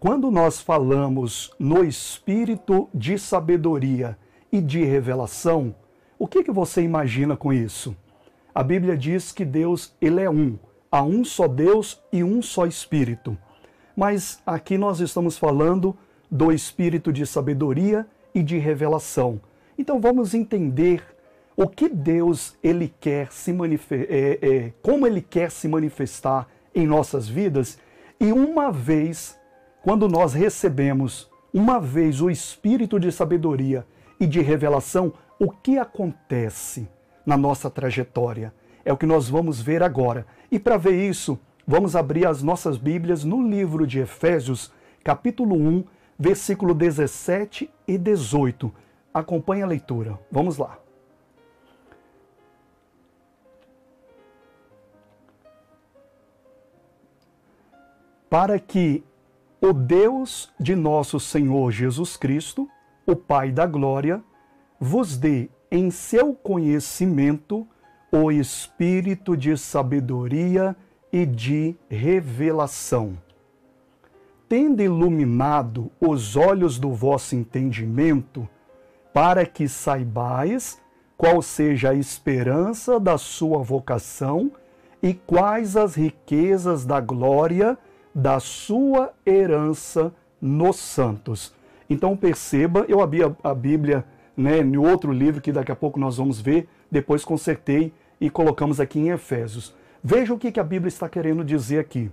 Quando 0.00 0.30
nós 0.30 0.62
falamos 0.62 1.52
no 1.58 1.84
espírito 1.84 2.88
de 2.94 3.18
sabedoria 3.18 4.16
e 4.50 4.58
de 4.58 4.82
revelação, 4.82 5.74
o 6.18 6.26
que, 6.26 6.42
que 6.42 6.50
você 6.50 6.80
imagina 6.80 7.36
com 7.36 7.52
isso? 7.52 7.94
A 8.54 8.62
Bíblia 8.62 8.96
diz 8.96 9.30
que 9.30 9.44
Deus 9.44 9.94
ele 10.00 10.22
é 10.22 10.30
um, 10.30 10.58
há 10.90 11.02
um 11.02 11.22
só 11.22 11.46
Deus 11.46 12.00
e 12.10 12.24
um 12.24 12.40
só 12.40 12.64
Espírito. 12.64 13.36
Mas 13.94 14.40
aqui 14.46 14.78
nós 14.78 15.00
estamos 15.00 15.36
falando 15.36 15.94
do 16.30 16.50
espírito 16.50 17.12
de 17.12 17.26
sabedoria 17.26 18.06
e 18.34 18.42
de 18.42 18.56
revelação. 18.56 19.38
Então 19.76 20.00
vamos 20.00 20.32
entender 20.32 21.04
o 21.54 21.68
que 21.68 21.90
Deus 21.90 22.56
ele 22.62 22.90
quer 23.00 23.30
se 23.30 23.54
é, 23.90 24.38
é, 24.40 24.72
como 24.80 25.06
ele 25.06 25.20
quer 25.20 25.50
se 25.50 25.68
manifestar 25.68 26.48
em 26.74 26.86
nossas 26.86 27.28
vidas 27.28 27.78
e 28.18 28.32
uma 28.32 28.72
vez 28.72 29.38
quando 29.82 30.08
nós 30.08 30.34
recebemos 30.34 31.30
uma 31.52 31.80
vez 31.80 32.20
o 32.20 32.30
espírito 32.30 33.00
de 33.00 33.10
sabedoria 33.10 33.86
e 34.18 34.26
de 34.26 34.40
revelação, 34.40 35.12
o 35.38 35.50
que 35.50 35.78
acontece 35.78 36.88
na 37.24 37.36
nossa 37.36 37.70
trajetória? 37.70 38.52
É 38.84 38.92
o 38.92 38.96
que 38.96 39.06
nós 39.06 39.28
vamos 39.28 39.60
ver 39.60 39.82
agora. 39.82 40.26
E 40.50 40.58
para 40.58 40.76
ver 40.76 41.08
isso, 41.08 41.38
vamos 41.66 41.96
abrir 41.96 42.26
as 42.26 42.42
nossas 42.42 42.76
Bíblias 42.76 43.24
no 43.24 43.46
livro 43.46 43.86
de 43.86 44.00
Efésios, 44.00 44.72
capítulo 45.02 45.56
1, 45.56 45.84
versículo 46.18 46.74
17 46.74 47.70
e 47.88 47.96
18. 47.96 48.72
Acompanhe 49.12 49.62
a 49.62 49.66
leitura. 49.66 50.18
Vamos 50.30 50.58
lá. 50.58 50.78
Para 58.28 58.60
que 58.60 59.02
o 59.60 59.72
Deus 59.72 60.50
de 60.58 60.74
nosso 60.74 61.20
Senhor 61.20 61.70
Jesus 61.70 62.16
Cristo, 62.16 62.68
o 63.06 63.14
Pai 63.14 63.52
da 63.52 63.66
Glória, 63.66 64.22
vos 64.80 65.18
dê 65.18 65.50
em 65.70 65.90
seu 65.90 66.34
conhecimento 66.34 67.66
o 68.10 68.32
espírito 68.32 69.36
de 69.36 69.56
sabedoria 69.56 70.74
e 71.12 71.26
de 71.26 71.76
revelação. 71.88 73.18
Tendo 74.48 74.82
iluminado 74.82 75.90
os 76.00 76.34
olhos 76.36 76.78
do 76.78 76.92
vosso 76.92 77.36
entendimento, 77.36 78.48
para 79.12 79.44
que 79.44 79.68
saibais 79.68 80.80
qual 81.16 81.42
seja 81.42 81.90
a 81.90 81.94
esperança 81.94 82.98
da 82.98 83.18
sua 83.18 83.62
vocação 83.62 84.50
e 85.02 85.12
quais 85.12 85.76
as 85.76 85.94
riquezas 85.94 86.84
da 86.84 87.00
glória 87.00 87.78
da 88.14 88.40
sua 88.40 89.12
herança 89.24 90.12
nos 90.40 90.76
santos. 90.76 91.54
Então 91.88 92.16
perceba, 92.16 92.84
eu 92.88 93.00
abri 93.00 93.20
a, 93.42 93.54
Bíblia 93.54 94.04
né, 94.36 94.62
no 94.62 94.82
outro 94.88 95.12
livro 95.12 95.40
que 95.40 95.52
daqui 95.52 95.72
a 95.72 95.76
pouco 95.76 95.98
nós 95.98 96.16
vamos 96.16 96.40
ver, 96.40 96.68
depois 96.90 97.24
consertei 97.24 97.92
e 98.20 98.30
colocamos 98.30 98.80
aqui 98.80 98.98
em 98.98 99.10
Efésios. 99.10 99.74
Veja 100.02 100.32
o 100.32 100.38
que, 100.38 100.52
que 100.52 100.60
a 100.60 100.64
Bíblia 100.64 100.88
está 100.88 101.08
querendo 101.08 101.44
dizer 101.44 101.78
aqui. 101.78 102.10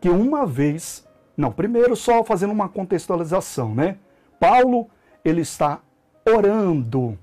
Que 0.00 0.08
uma 0.08 0.44
vez 0.46 1.06
não, 1.36 1.50
primeiro 1.50 1.96
só 1.96 2.22
fazendo 2.22 2.52
uma 2.52 2.68
contextualização, 2.68 3.74
né? 3.74 3.96
Paulo, 4.38 4.88
ele 5.24 5.40
está 5.40 5.80
orando 6.28 7.18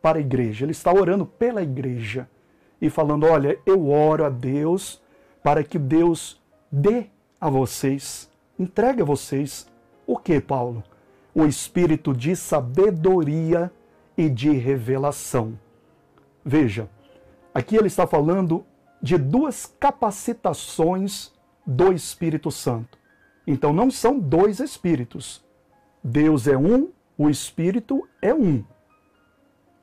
para 0.00 0.18
a 0.18 0.20
igreja, 0.20 0.64
ele 0.64 0.72
está 0.72 0.92
orando 0.92 1.26
pela 1.26 1.62
igreja 1.62 2.28
e 2.80 2.88
falando: 2.88 3.26
"Olha, 3.26 3.58
eu 3.66 3.88
oro 3.88 4.24
a 4.24 4.30
Deus 4.30 5.02
para 5.42 5.62
que 5.62 5.78
Deus 5.78 6.40
dê 6.70 7.06
a 7.40 7.48
vocês, 7.48 8.30
entregue 8.58 9.02
a 9.02 9.04
vocês 9.04 9.66
o 10.06 10.16
que, 10.16 10.40
Paulo? 10.40 10.82
O 11.34 11.46
espírito 11.46 12.12
de 12.12 12.36
sabedoria 12.36 13.72
e 14.16 14.28
de 14.28 14.50
revelação. 14.50 15.58
Veja, 16.44 16.88
aqui 17.54 17.76
ele 17.76 17.86
está 17.86 18.06
falando 18.06 18.64
de 19.00 19.16
duas 19.16 19.66
capacitações 19.78 21.32
do 21.66 21.92
Espírito 21.92 22.50
Santo. 22.50 22.98
Então 23.46 23.72
não 23.72 23.90
são 23.90 24.18
dois 24.18 24.60
espíritos. 24.60 25.44
Deus 26.02 26.46
é 26.46 26.56
um, 26.56 26.90
o 27.16 27.30
Espírito 27.30 28.06
é 28.20 28.34
um. 28.34 28.64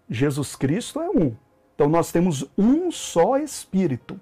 Jesus 0.09 0.55
Cristo 0.55 0.99
é 0.99 1.09
um. 1.09 1.35
Então 1.73 1.87
nós 1.87 2.11
temos 2.11 2.45
um 2.57 2.91
só 2.91 3.37
Espírito. 3.37 4.19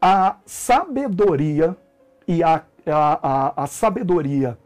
A 0.00 0.36
sabedoria 0.44 1.76
e 2.26 2.42
a, 2.42 2.64
a, 2.86 3.28
a, 3.56 3.64
a 3.64 3.66
sabedoria 3.66 4.58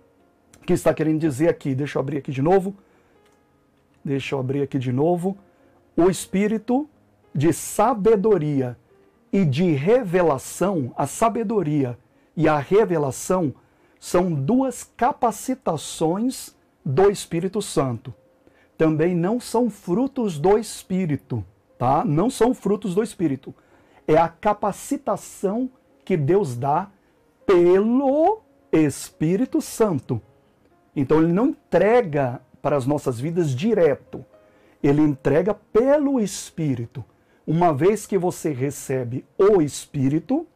que 0.66 0.72
está 0.72 0.92
querendo 0.92 1.18
dizer 1.18 1.48
aqui, 1.48 1.74
deixa 1.74 1.98
eu 1.98 2.00
abrir 2.00 2.18
aqui 2.18 2.30
de 2.30 2.42
novo. 2.42 2.74
Deixa 4.04 4.34
eu 4.34 4.38
abrir 4.38 4.62
aqui 4.62 4.78
de 4.78 4.92
novo. 4.92 5.36
O 5.96 6.08
Espírito 6.08 6.88
de 7.34 7.52
sabedoria 7.52 8.76
e 9.32 9.44
de 9.44 9.72
revelação, 9.72 10.92
a 10.96 11.06
sabedoria 11.06 11.98
e 12.36 12.48
a 12.48 12.58
revelação 12.58 13.54
são 13.98 14.32
duas 14.32 14.84
capacitações 14.96 16.54
do 16.84 17.10
Espírito 17.10 17.60
Santo. 17.60 18.14
Também 18.76 19.14
não 19.14 19.40
são 19.40 19.68
frutos 19.68 20.38
do 20.38 20.56
Espírito, 20.56 21.44
tá? 21.76 22.04
Não 22.04 22.30
são 22.30 22.54
frutos 22.54 22.94
do 22.94 23.02
Espírito. 23.02 23.54
É 24.06 24.16
a 24.16 24.28
capacitação 24.28 25.68
que 26.04 26.16
Deus 26.16 26.56
dá 26.56 26.88
pelo 27.48 28.42
Espírito 28.70 29.62
Santo. 29.62 30.20
Então 30.94 31.22
ele 31.22 31.32
não 31.32 31.46
entrega 31.46 32.42
para 32.60 32.76
as 32.76 32.84
nossas 32.84 33.18
vidas 33.18 33.54
direto. 33.54 34.22
Ele 34.82 35.00
entrega 35.00 35.54
pelo 35.54 36.20
Espírito. 36.20 37.02
Uma 37.46 37.72
vez 37.72 38.04
que 38.04 38.18
você 38.18 38.52
recebe 38.52 39.24
o 39.38 39.62
Espírito, 39.62 40.46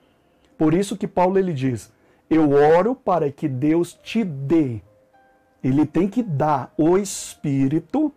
por 0.59 0.75
isso 0.75 0.95
que 0.95 1.09
Paulo 1.09 1.39
ele 1.39 1.55
diz: 1.55 1.91
"Eu 2.29 2.51
oro 2.51 2.95
para 2.95 3.33
que 3.33 3.49
Deus 3.49 3.95
te 3.95 4.23
dê". 4.23 4.83
Ele 5.65 5.87
tem 5.87 6.07
que 6.07 6.23
dar 6.23 6.75
o 6.77 6.99
espírito 6.99 8.13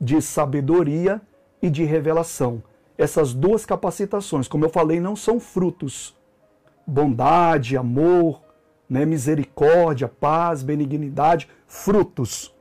de 0.00 0.20
sabedoria 0.20 1.22
e 1.62 1.70
de 1.70 1.84
revelação. 1.84 2.62
Essas 2.98 3.32
duas 3.32 3.64
capacitações, 3.64 4.48
como 4.48 4.64
eu 4.64 4.68
falei, 4.68 4.98
não 5.00 5.14
são 5.14 5.38
frutos. 5.38 6.17
Bondade, 6.88 7.76
amor, 7.76 8.42
né, 8.88 9.04
misericórdia, 9.04 10.08
paz, 10.08 10.62
benignidade, 10.62 11.48
frutos. 11.66 12.54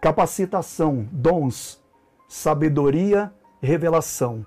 Capacitação, 0.00 1.08
dons, 1.12 1.80
sabedoria, 2.28 3.32
revelação. 3.62 4.44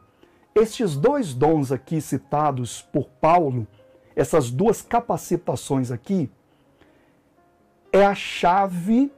Estes 0.54 0.96
dois 0.96 1.34
dons 1.34 1.72
aqui 1.72 2.02
citados 2.02 2.82
por 2.82 3.06
Paulo 3.22 3.66
essas 4.16 4.50
duas 4.50 4.82
capacitações 4.82 5.92
aqui, 5.92 6.32
é 7.92 8.06
a 8.06 8.16
chave 8.16 9.12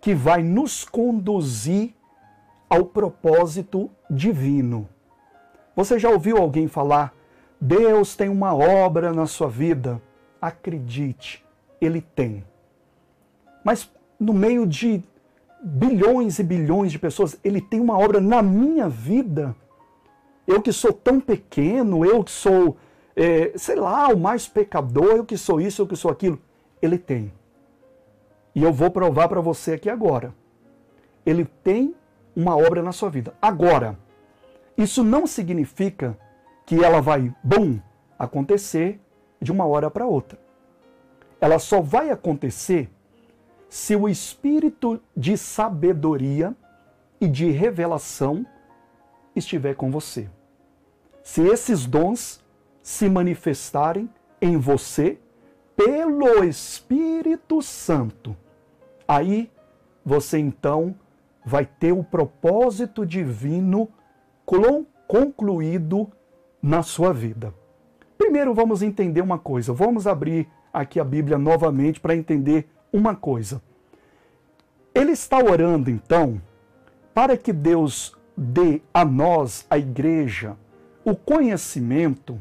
que 0.00 0.14
vai 0.14 0.42
nos 0.42 0.84
conduzir 0.84 1.94
ao 2.68 2.86
propósito 2.86 3.90
divino. 4.10 4.88
Você 5.76 5.98
já 5.98 6.08
ouviu 6.10 6.38
alguém 6.38 6.66
falar: 6.68 7.13
Deus 7.64 8.14
tem 8.14 8.28
uma 8.28 8.54
obra 8.54 9.10
na 9.10 9.26
sua 9.26 9.48
vida? 9.48 10.00
Acredite, 10.38 11.42
Ele 11.80 12.02
tem. 12.02 12.44
Mas 13.64 13.90
no 14.20 14.34
meio 14.34 14.66
de 14.66 15.02
bilhões 15.62 16.38
e 16.38 16.42
bilhões 16.42 16.92
de 16.92 16.98
pessoas, 16.98 17.38
Ele 17.42 17.62
tem 17.62 17.80
uma 17.80 17.98
obra 17.98 18.20
na 18.20 18.42
minha 18.42 18.86
vida. 18.86 19.56
Eu 20.46 20.60
que 20.60 20.72
sou 20.72 20.92
tão 20.92 21.18
pequeno, 21.18 22.04
eu 22.04 22.22
que 22.22 22.30
sou 22.30 22.76
é, 23.16 23.56
sei 23.56 23.76
lá, 23.76 24.08
o 24.08 24.18
mais 24.18 24.46
pecador, 24.46 25.16
eu 25.16 25.24
que 25.24 25.38
sou 25.38 25.58
isso, 25.58 25.80
eu 25.80 25.86
que 25.86 25.96
sou 25.96 26.10
aquilo. 26.10 26.38
Ele 26.82 26.98
tem. 26.98 27.32
E 28.54 28.62
eu 28.62 28.74
vou 28.74 28.90
provar 28.90 29.26
para 29.26 29.40
você 29.40 29.72
aqui 29.72 29.88
agora. 29.88 30.34
Ele 31.24 31.46
tem 31.62 31.94
uma 32.36 32.54
obra 32.56 32.82
na 32.82 32.92
sua 32.92 33.08
vida. 33.08 33.34
Agora, 33.40 33.98
isso 34.76 35.02
não 35.02 35.26
significa 35.26 36.18
que 36.66 36.82
ela 36.82 37.00
vai, 37.00 37.34
bum, 37.42 37.78
acontecer 38.18 39.00
de 39.40 39.52
uma 39.52 39.66
hora 39.66 39.90
para 39.90 40.06
outra. 40.06 40.38
Ela 41.40 41.58
só 41.58 41.80
vai 41.80 42.10
acontecer 42.10 42.90
se 43.68 43.94
o 43.94 44.08
espírito 44.08 45.00
de 45.16 45.36
sabedoria 45.36 46.54
e 47.20 47.28
de 47.28 47.50
revelação 47.50 48.46
estiver 49.34 49.74
com 49.74 49.90
você. 49.90 50.28
Se 51.22 51.42
esses 51.42 51.86
dons 51.86 52.42
se 52.82 53.08
manifestarem 53.08 54.08
em 54.40 54.58
você 54.58 55.18
pelo 55.74 56.44
Espírito 56.44 57.62
Santo. 57.62 58.36
Aí 59.08 59.50
você 60.04 60.38
então 60.38 60.94
vai 61.44 61.66
ter 61.66 61.92
o 61.92 62.04
propósito 62.04 63.04
divino 63.04 63.88
concluído 65.06 66.10
na 66.64 66.82
sua 66.82 67.12
vida. 67.12 67.52
Primeiro 68.16 68.54
vamos 68.54 68.80
entender 68.80 69.20
uma 69.20 69.38
coisa, 69.38 69.70
vamos 69.70 70.06
abrir 70.06 70.48
aqui 70.72 70.98
a 70.98 71.04
Bíblia 71.04 71.36
novamente 71.36 72.00
para 72.00 72.16
entender 72.16 72.66
uma 72.90 73.14
coisa. 73.14 73.60
Ele 74.94 75.12
está 75.12 75.36
orando, 75.36 75.90
então, 75.90 76.40
para 77.12 77.36
que 77.36 77.52
Deus 77.52 78.16
dê 78.34 78.80
a 78.94 79.04
nós, 79.04 79.66
a 79.68 79.76
igreja, 79.76 80.56
o 81.04 81.14
conhecimento, 81.14 82.40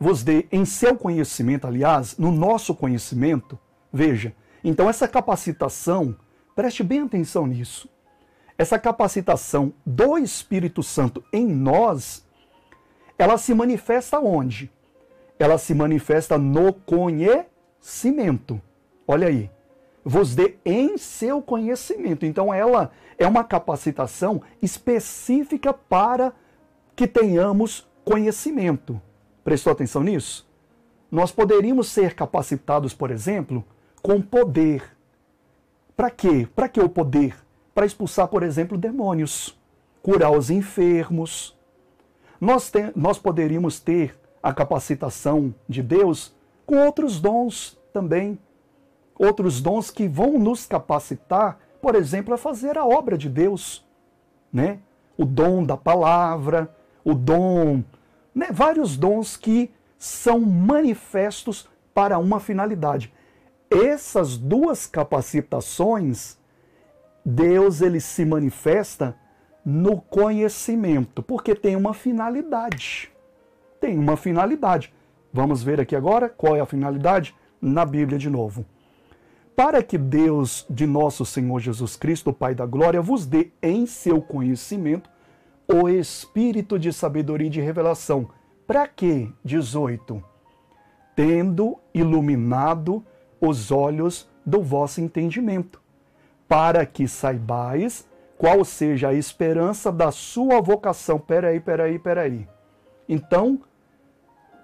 vos 0.00 0.24
dê 0.24 0.48
em 0.50 0.64
seu 0.64 0.96
conhecimento, 0.96 1.68
aliás, 1.68 2.18
no 2.18 2.32
nosso 2.32 2.74
conhecimento, 2.74 3.56
veja, 3.92 4.34
então 4.64 4.90
essa 4.90 5.06
capacitação, 5.06 6.16
preste 6.56 6.82
bem 6.82 7.02
atenção 7.02 7.46
nisso, 7.46 7.88
essa 8.58 8.80
capacitação 8.80 9.72
do 9.86 10.18
Espírito 10.18 10.82
Santo 10.82 11.22
em 11.32 11.46
nós, 11.46 12.23
ela 13.18 13.38
se 13.38 13.54
manifesta 13.54 14.18
onde? 14.18 14.70
Ela 15.38 15.58
se 15.58 15.74
manifesta 15.74 16.38
no 16.38 16.72
conhecimento. 16.72 18.60
Olha 19.06 19.28
aí. 19.28 19.50
Vos 20.04 20.34
dê 20.34 20.56
em 20.64 20.98
seu 20.98 21.40
conhecimento. 21.40 22.26
Então, 22.26 22.52
ela 22.52 22.90
é 23.18 23.26
uma 23.26 23.42
capacitação 23.42 24.42
específica 24.60 25.72
para 25.72 26.32
que 26.94 27.06
tenhamos 27.06 27.88
conhecimento. 28.04 29.00
Prestou 29.42 29.72
atenção 29.72 30.02
nisso? 30.02 30.46
Nós 31.10 31.30
poderíamos 31.30 31.88
ser 31.88 32.14
capacitados, 32.14 32.92
por 32.92 33.10
exemplo, 33.10 33.64
com 34.02 34.20
poder. 34.20 34.82
Para 35.96 36.10
quê? 36.10 36.48
Para 36.54 36.68
que 36.68 36.80
o 36.80 36.88
poder? 36.88 37.36
Para 37.74 37.86
expulsar, 37.86 38.28
por 38.28 38.42
exemplo, 38.42 38.76
demônios, 38.76 39.58
curar 40.02 40.30
os 40.30 40.50
enfermos. 40.50 41.56
Nós, 42.44 42.70
te, 42.70 42.92
nós 42.94 43.18
poderíamos 43.18 43.80
ter 43.80 44.14
a 44.42 44.52
capacitação 44.52 45.54
de 45.66 45.82
Deus 45.82 46.36
com 46.66 46.76
outros 46.84 47.18
dons 47.18 47.78
também. 47.90 48.38
Outros 49.18 49.62
dons 49.62 49.90
que 49.90 50.06
vão 50.06 50.38
nos 50.38 50.66
capacitar, 50.66 51.58
por 51.80 51.94
exemplo, 51.94 52.34
a 52.34 52.36
fazer 52.36 52.76
a 52.76 52.84
obra 52.84 53.16
de 53.16 53.30
Deus. 53.30 53.82
Né? 54.52 54.80
O 55.16 55.24
dom 55.24 55.64
da 55.64 55.74
palavra, 55.74 56.68
o 57.02 57.14
dom, 57.14 57.82
né? 58.34 58.48
vários 58.52 58.94
dons 58.94 59.38
que 59.38 59.70
são 59.96 60.38
manifestos 60.38 61.66
para 61.94 62.18
uma 62.18 62.40
finalidade. 62.40 63.10
Essas 63.70 64.36
duas 64.36 64.86
capacitações, 64.86 66.36
Deus 67.24 67.80
ele 67.80 68.00
se 68.00 68.22
manifesta 68.26 69.16
no 69.64 70.00
conhecimento, 70.00 71.22
porque 71.22 71.54
tem 71.54 71.74
uma 71.74 71.94
finalidade. 71.94 73.10
Tem 73.80 73.98
uma 73.98 74.16
finalidade. 74.16 74.92
Vamos 75.32 75.62
ver 75.62 75.80
aqui 75.80 75.96
agora 75.96 76.28
qual 76.28 76.54
é 76.54 76.60
a 76.60 76.66
finalidade 76.66 77.34
na 77.60 77.84
Bíblia 77.84 78.18
de 78.18 78.28
novo. 78.28 78.64
Para 79.56 79.82
que 79.82 79.96
Deus 79.96 80.66
de 80.68 80.86
nosso 80.86 81.24
Senhor 81.24 81.60
Jesus 81.60 81.96
Cristo, 81.96 82.32
Pai 82.32 82.54
da 82.54 82.66
glória, 82.66 83.00
vos 83.00 83.24
dê 83.24 83.50
em 83.62 83.86
seu 83.86 84.20
conhecimento 84.20 85.08
o 85.66 85.88
espírito 85.88 86.78
de 86.78 86.92
sabedoria 86.92 87.46
e 87.46 87.50
de 87.50 87.60
revelação. 87.60 88.28
Para 88.66 88.86
quê? 88.86 89.30
18. 89.44 90.22
Tendo 91.16 91.78
iluminado 91.94 93.04
os 93.40 93.70
olhos 93.70 94.28
do 94.44 94.60
vosso 94.60 95.00
entendimento, 95.00 95.80
para 96.48 96.84
que 96.84 97.06
saibais 97.08 98.06
qual 98.44 98.62
seja 98.62 99.08
a 99.08 99.14
esperança 99.14 99.90
da 99.90 100.12
sua 100.12 100.60
vocação. 100.60 101.18
Peraí, 101.18 101.58
peraí, 101.60 101.98
peraí. 101.98 102.46
Então, 103.08 103.58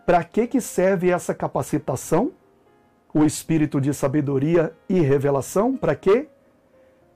para 0.05 0.23
que, 0.23 0.47
que 0.47 0.61
serve 0.61 1.09
essa 1.11 1.35
capacitação? 1.35 2.33
O 3.15 3.25
espírito 3.25 3.81
de 3.81 3.95
sabedoria 3.95 4.75
e 4.87 5.01
revelação? 5.01 5.79
Para 5.79 5.97
quê? 5.97 6.29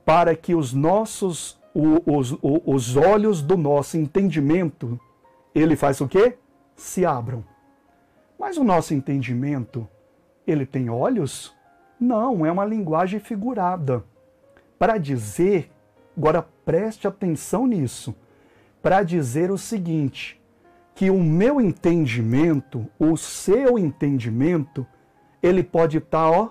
Para 0.03 0.35
que 0.35 0.55
os 0.55 0.73
nossos, 0.73 1.61
os, 1.71 2.35
os 2.41 2.97
olhos 2.97 3.43
do 3.43 3.55
nosso 3.55 3.95
entendimento, 3.95 4.99
ele 5.53 5.75
faz 5.75 6.01
o 6.01 6.07
quê? 6.07 6.35
Se 6.75 7.05
abram. 7.05 7.45
Mas 8.39 8.57
o 8.57 8.63
nosso 8.63 8.91
entendimento, 8.95 9.87
ele 10.47 10.65
tem 10.65 10.89
olhos? 10.89 11.55
Não, 11.99 12.43
é 12.43 12.51
uma 12.51 12.65
linguagem 12.65 13.19
figurada. 13.19 14.03
Para 14.79 14.97
dizer 14.97 15.69
Agora 16.17 16.47
preste 16.63 17.07
atenção 17.07 17.67
nisso, 17.67 18.15
para 18.81 19.03
dizer 19.03 19.51
o 19.51 19.57
seguinte: 19.57 20.41
que 20.93 21.09
o 21.09 21.19
meu 21.21 21.59
entendimento, 21.59 22.87
o 22.97 23.17
seu 23.17 23.77
entendimento, 23.77 24.87
ele 25.43 25.61
pode 25.61 25.97
estar, 25.97 26.31
tá, 26.31 26.31
ó, 26.31 26.49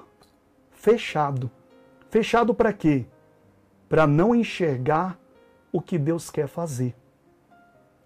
fechado. 0.71 1.51
Fechado 2.11 2.55
para 2.55 2.73
quê? 2.73 3.07
Para 3.89 4.07
não 4.07 4.35
enxergar 4.35 5.19
o 5.73 5.81
que 5.81 5.99
Deus 5.99 6.31
quer 6.31 6.47
fazer. 6.47 6.95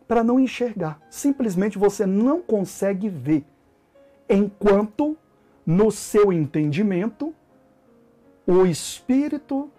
Para 0.06 0.25
não 0.25 0.40
enxergar. 0.40 0.99
Simplesmente 1.10 1.76
você 1.76 2.06
não 2.06 2.40
consegue 2.40 3.08
ver. 3.08 3.44
Enquanto 4.31 5.16
no 5.66 5.90
seu 5.90 6.32
entendimento, 6.32 7.34
o 8.46 8.64
Espírito 8.64 9.70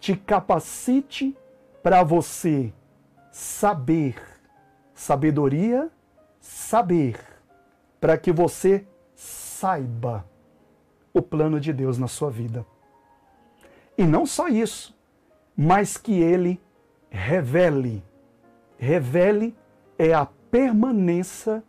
te 0.00 0.16
capacite 0.16 1.36
para 1.82 2.02
você 2.02 2.72
saber, 3.30 4.16
sabedoria, 4.94 5.90
saber, 6.40 7.20
para 8.00 8.16
que 8.16 8.32
você 8.32 8.86
saiba 9.14 10.24
o 11.12 11.20
plano 11.20 11.60
de 11.60 11.72
Deus 11.72 11.98
na 11.98 12.08
sua 12.08 12.30
vida. 12.30 12.64
E 13.96 14.04
não 14.04 14.24
só 14.24 14.48
isso, 14.48 14.96
mas 15.54 15.98
que 15.98 16.18
ele 16.18 16.58
revele. 17.10 18.02
Revele 18.78 19.54
é 19.98 20.14
a 20.14 20.26
permanência 20.50 21.62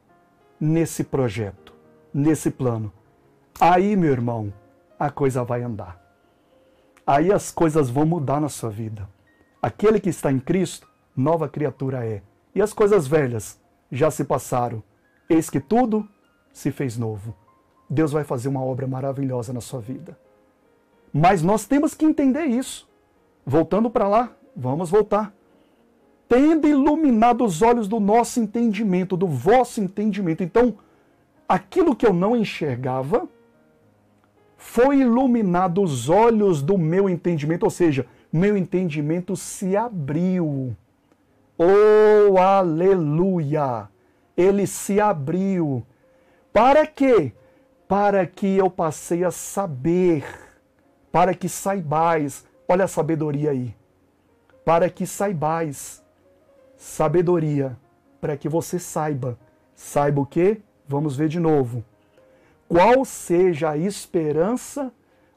nesse 0.57 1.04
projeto, 1.04 1.74
nesse 2.13 2.50
plano. 2.50 2.94
Aí, 3.60 3.98
meu 3.98 4.12
irmão, 4.12 4.54
a 4.98 5.10
coisa 5.10 5.44
vai 5.44 5.62
andar 5.62 6.00
aí 7.06 7.31
as 7.31 7.51
coisas 7.51 7.89
vão 7.89 8.06
mudar 8.06 8.39
na 8.39 8.50
sua 8.50 8.69
vida. 8.69 9.07
Aquele 9.62 10.00
que 10.00 10.09
está 10.09 10.31
em 10.31 10.39
Cristo, 10.39 10.88
nova 11.15 11.48
criatura 11.48 12.06
é. 12.06 12.21
E 12.53 12.62
as 12.62 12.74
coisas 12.74 13.07
velhas 13.07 13.59
já 13.92 14.09
se 14.09 14.24
passaram. 14.24 14.83
Eis 15.30 15.50
que 15.50 15.59
tudo 15.59 16.07
se 16.51 16.71
fez 16.71 16.98
novo. 16.98 17.36
Deus 17.89 18.12
vai 18.12 18.24
fazer 18.24 18.50
uma 18.50 18.63
obra 18.63 18.88
maravilhosa 18.88 19.53
na 19.53 19.62
sua 19.62 19.80
vida. 19.80 20.18
Mas 21.13 21.41
nós 21.41 21.65
temos 21.65 21.93
que 21.93 22.05
entender 22.05 22.46
isso. 22.46 22.89
Voltando 23.46 23.89
para 23.89 24.08
lá, 24.08 24.31
vamos 24.55 24.89
voltar. 24.89 25.34
Tendo 26.27 26.67
iluminado 26.67 27.43
os 27.43 27.62
olhos 27.62 27.88
do 27.88 28.00
nosso 28.00 28.39
entendimento, 28.39 29.17
do 29.17 29.27
vosso 29.27 29.81
entendimento. 29.81 30.43
Então, 30.43 30.77
aquilo 31.48 31.96
que 31.96 32.05
eu 32.05 32.13
não 32.13 32.36
enxergava, 32.36 33.27
foi 34.62 35.00
iluminado 35.00 35.82
os 35.82 36.08
olhos 36.08 36.62
do 36.62 36.77
meu 36.77 37.10
entendimento, 37.10 37.63
ou 37.63 37.70
seja, 37.72 38.06
meu 38.32 38.56
entendimento 38.56 39.36
se 39.36 39.75
abriu. 39.75 40.77
Oh, 41.58 42.38
aleluia! 42.38 43.89
Ele 44.38 44.68
se 44.68 45.00
abriu. 45.00 45.84
Para 46.53 46.86
quê? 46.86 47.34
Para 47.88 48.25
que 48.27 48.56
eu 48.56 48.70
passei 48.70 49.24
a 49.24 49.32
saber, 49.32 50.24
para 51.12 51.34
que 51.34 51.50
saibais, 51.50 52.46
olha 52.68 52.86
a 52.86 52.88
sabedoria 52.88 53.50
aí. 53.50 53.75
Para 54.63 54.91
que 54.91 55.08
saibais, 55.08 56.03
sabedoria, 56.77 57.75
para 58.22 58.38
que 58.38 58.48
você 58.48 58.77
saiba. 58.77 59.38
Saiba 59.74 60.22
o 60.22 60.25
quê? 60.25 60.62
Vamos 60.88 61.15
ver 61.15 61.30
de 61.30 61.39
novo 61.39 61.84
qual 62.72 63.04
seja 63.04 63.72
a 63.72 63.78
esperança 63.78 64.94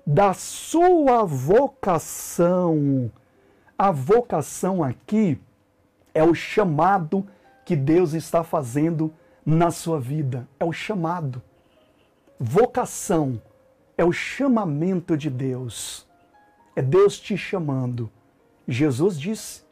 da 0.07 0.33
sua 0.33 1.25
vocação. 1.25 3.11
A 3.76 3.91
vocação 3.91 4.85
aqui 4.85 5.41
é 6.14 6.23
o 6.23 6.33
chamado 6.33 7.26
que 7.64 7.75
Deus 7.75 8.12
está 8.12 8.45
fazendo 8.45 9.12
na 9.45 9.73
sua 9.73 9.99
vida. 9.99 10.47
É 10.61 10.64
o 10.64 10.73
chamado. 10.73 11.43
Vocação 12.38 13.43
é 13.99 14.05
o 14.05 14.12
chamamento 14.12 15.17
de 15.17 15.29
Deus. 15.29 16.07
É 16.76 16.83
Deus 16.83 17.19
te 17.19 17.37
chamando. 17.37 18.09
Jesus 18.69 19.19
disse: 19.19 19.64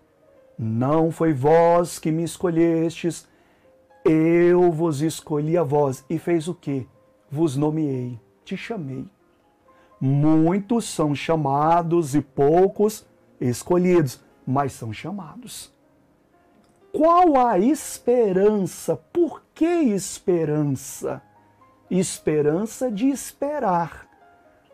Não 0.59 1.13
foi 1.13 1.33
vós 1.33 2.01
que 2.01 2.11
me 2.11 2.25
escolhestes, 2.25 3.29
eu 4.05 4.73
vos 4.73 5.01
escolhi 5.01 5.57
a 5.57 5.63
vós. 5.63 6.05
E 6.11 6.19
fez 6.19 6.49
o 6.49 6.55
quê? 6.55 6.89
Vos 7.33 7.57
nomeei, 7.57 8.21
te 8.45 8.57
chamei. 8.57 9.05
Muitos 10.01 10.85
são 10.85 11.15
chamados 11.15 12.15
e 12.15 12.21
poucos 12.21 13.05
escolhidos, 13.41 14.21
mas 14.47 14.73
são 14.73 14.93
chamados. 14.93 15.73
Qual 16.93 17.39
a 17.39 17.59
esperança? 17.59 18.97
Por 19.13 19.43
que 19.55 19.65
esperança? 19.65 21.23
esperança 21.99 22.91
de 22.91 23.09
esperar. 23.09 24.09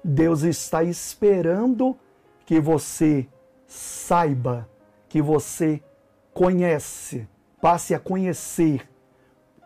Deus 0.05 0.43
está 0.43 0.85
esperando 0.85 1.99
que 2.47 2.61
você 2.61 3.29
saiba, 3.67 4.69
que 5.09 5.21
você 5.21 5.83
conhece, 6.33 7.29
passe 7.61 7.95
a 7.95 7.99
conhecer 7.99 8.89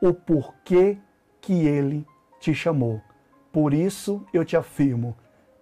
o 0.01 0.15
porquê 0.15 0.99
que 1.41 1.67
ele 1.67 2.07
te 2.43 2.53
chamou. 2.53 3.01
Por 3.53 3.73
isso 3.73 4.27
eu 4.35 4.45
te 4.45 4.57
afirmo, 4.57 5.17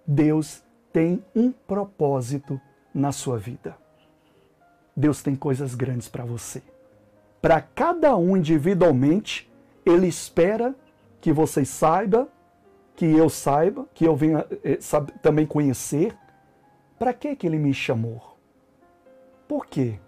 Deus 0.05 0.63
tem 0.91 1.23
um 1.35 1.51
propósito 1.51 2.59
na 2.93 3.11
sua 3.11 3.37
vida. 3.37 3.77
Deus 4.95 5.21
tem 5.21 5.35
coisas 5.35 5.75
grandes 5.75 6.09
para 6.09 6.25
você. 6.25 6.61
Para 7.41 7.61
cada 7.61 8.17
um 8.17 8.35
individualmente, 8.35 9.49
ele 9.85 10.07
espera 10.07 10.75
que 11.21 11.31
você 11.31 11.63
saiba, 11.63 12.27
que 12.95 13.05
eu 13.05 13.29
saiba, 13.29 13.87
que 13.93 14.05
eu 14.05 14.15
venha 14.15 14.45
eh, 14.63 14.77
sabe, 14.81 15.13
também 15.21 15.45
conhecer. 15.45 16.17
Para 16.99 17.13
que 17.13 17.35
que 17.35 17.47
ele 17.47 17.57
me 17.57 17.73
chamou? 17.73 18.37
Por 19.47 19.65
quê? 19.65 19.99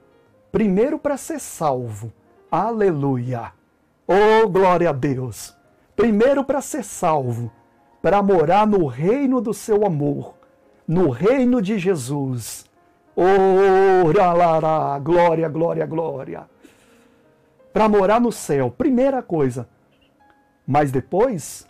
Primeiro 0.52 1.00
para 1.00 1.18
ser 1.18 1.40
salvo. 1.40 2.12
Aleluia. 2.52 3.52
Oh, 4.08 4.48
glória 4.48 4.90
a 4.90 4.94
Deus. 4.94 5.56
Primeiro 5.96 6.44
para 6.44 6.62
ser 6.62 6.84
salvo, 6.84 7.52
para 8.02 8.22
morar 8.22 8.66
no 8.66 8.86
reino 8.88 9.40
do 9.40 9.54
seu 9.54 9.86
amor, 9.86 10.36
no 10.88 11.10
reino 11.10 11.62
de 11.62 11.78
Jesus. 11.78 12.66
Oh, 13.16 14.12
lará, 14.12 14.98
glória, 15.00 15.48
glória, 15.48 15.86
glória. 15.86 16.50
Para 17.72 17.88
morar 17.88 18.20
no 18.20 18.32
céu, 18.32 18.72
primeira 18.72 19.22
coisa. 19.22 19.68
Mas 20.66 20.92
depois, 20.92 21.68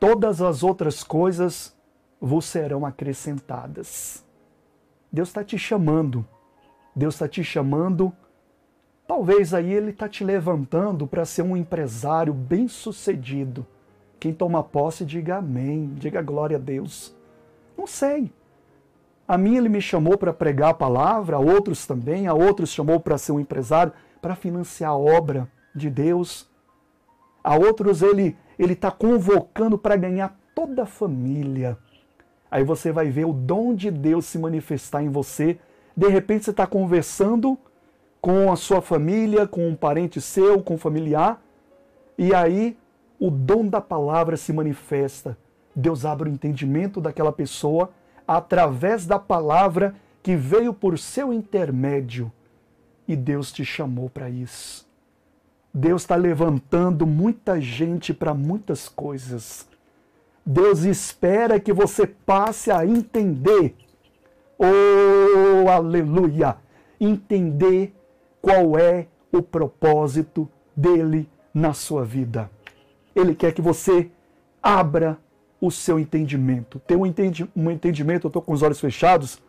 todas 0.00 0.40
as 0.40 0.62
outras 0.62 1.02
coisas 1.02 1.76
vos 2.20 2.44
serão 2.44 2.86
acrescentadas. 2.86 4.24
Deus 5.12 5.28
está 5.28 5.44
te 5.44 5.58
chamando. 5.58 6.26
Deus 6.94 7.14
está 7.14 7.28
te 7.28 7.44
chamando. 7.44 8.12
Talvez 9.06 9.52
aí 9.52 9.72
Ele 9.72 9.90
está 9.90 10.08
te 10.08 10.24
levantando 10.24 11.06
para 11.06 11.24
ser 11.24 11.42
um 11.42 11.56
empresário 11.56 12.32
bem 12.32 12.68
sucedido. 12.68 13.66
Quem 14.18 14.32
toma 14.32 14.62
posse, 14.62 15.04
diga 15.04 15.36
amém, 15.36 15.92
diga 15.96 16.22
glória 16.22 16.56
a 16.56 16.60
Deus. 16.60 17.14
Não 17.76 17.86
sei. 17.86 18.32
A 19.26 19.36
mim 19.38 19.56
ele 19.56 19.68
me 19.68 19.80
chamou 19.80 20.18
para 20.18 20.32
pregar 20.32 20.70
a 20.70 20.74
palavra, 20.74 21.36
a 21.36 21.40
outros 21.40 21.86
também, 21.86 22.26
a 22.26 22.34
outros 22.34 22.70
chamou 22.70 23.00
para 23.00 23.18
ser 23.18 23.32
um 23.32 23.40
empresário, 23.40 23.92
para 24.20 24.34
financiar 24.34 24.90
a 24.92 24.96
obra 24.96 25.48
de 25.74 25.90
Deus. 25.90 26.48
A 27.42 27.56
outros 27.56 28.02
ele 28.02 28.36
ele 28.58 28.74
está 28.74 28.90
convocando 28.90 29.76
para 29.76 29.96
ganhar 29.96 30.38
toda 30.54 30.84
a 30.84 30.86
família. 30.86 31.76
Aí 32.50 32.62
você 32.62 32.92
vai 32.92 33.10
ver 33.10 33.24
o 33.24 33.32
dom 33.32 33.74
de 33.74 33.90
Deus 33.90 34.26
se 34.26 34.38
manifestar 34.38 35.02
em 35.02 35.08
você. 35.08 35.58
De 35.96 36.08
repente 36.08 36.44
você 36.44 36.50
está 36.50 36.66
conversando 36.66 37.58
com 38.24 38.50
a 38.50 38.56
sua 38.56 38.80
família, 38.80 39.46
com 39.46 39.68
um 39.68 39.76
parente 39.76 40.18
seu, 40.18 40.62
com 40.62 40.76
um 40.76 40.78
familiar, 40.78 41.44
e 42.16 42.34
aí 42.34 42.74
o 43.20 43.30
dom 43.30 43.68
da 43.68 43.82
palavra 43.82 44.34
se 44.38 44.50
manifesta. 44.50 45.36
Deus 45.76 46.06
abre 46.06 46.30
o 46.30 46.32
entendimento 46.32 47.02
daquela 47.02 47.30
pessoa 47.30 47.90
através 48.26 49.04
da 49.04 49.18
palavra 49.18 49.94
que 50.22 50.36
veio 50.36 50.72
por 50.72 50.98
seu 50.98 51.34
intermédio. 51.34 52.32
E 53.06 53.14
Deus 53.14 53.52
te 53.52 53.62
chamou 53.62 54.08
para 54.08 54.30
isso. 54.30 54.88
Deus 55.74 56.00
está 56.00 56.16
levantando 56.16 57.06
muita 57.06 57.60
gente 57.60 58.14
para 58.14 58.32
muitas 58.32 58.88
coisas. 58.88 59.68
Deus 60.46 60.84
espera 60.84 61.60
que 61.60 61.74
você 61.74 62.06
passe 62.06 62.70
a 62.70 62.86
entender. 62.86 63.74
Oh, 64.58 65.68
aleluia! 65.68 66.56
Entender 66.98 67.92
qual 68.44 68.78
é 68.78 69.06
o 69.32 69.40
propósito 69.40 70.46
dele 70.76 71.26
na 71.52 71.72
sua 71.72 72.04
vida. 72.04 72.50
Ele 73.16 73.34
quer 73.34 73.52
que 73.52 73.62
você 73.62 74.10
abra 74.62 75.16
o 75.58 75.70
seu 75.70 75.98
entendimento. 75.98 76.78
Ter 76.80 76.94
um, 76.94 77.06
entendi 77.06 77.48
um 77.56 77.70
entendimento, 77.70 78.26
eu 78.26 78.28
estou 78.28 78.42
com 78.42 78.52
os 78.52 78.62
olhos 78.62 78.78
fechados, 78.78 79.42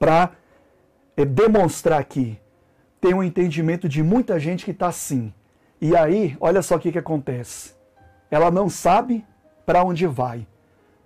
para 0.00 0.32
é, 1.16 1.24
demonstrar 1.24 2.00
aqui. 2.00 2.36
Tem 3.00 3.14
um 3.14 3.22
entendimento 3.22 3.88
de 3.88 4.02
muita 4.02 4.40
gente 4.40 4.64
que 4.64 4.72
está 4.72 4.88
assim. 4.88 5.32
E 5.80 5.94
aí, 5.94 6.36
olha 6.40 6.60
só 6.60 6.74
o 6.74 6.80
que, 6.80 6.90
que 6.90 6.98
acontece. 6.98 7.72
Ela 8.28 8.50
não 8.50 8.68
sabe 8.68 9.24
para 9.64 9.84
onde 9.84 10.08
vai. 10.08 10.44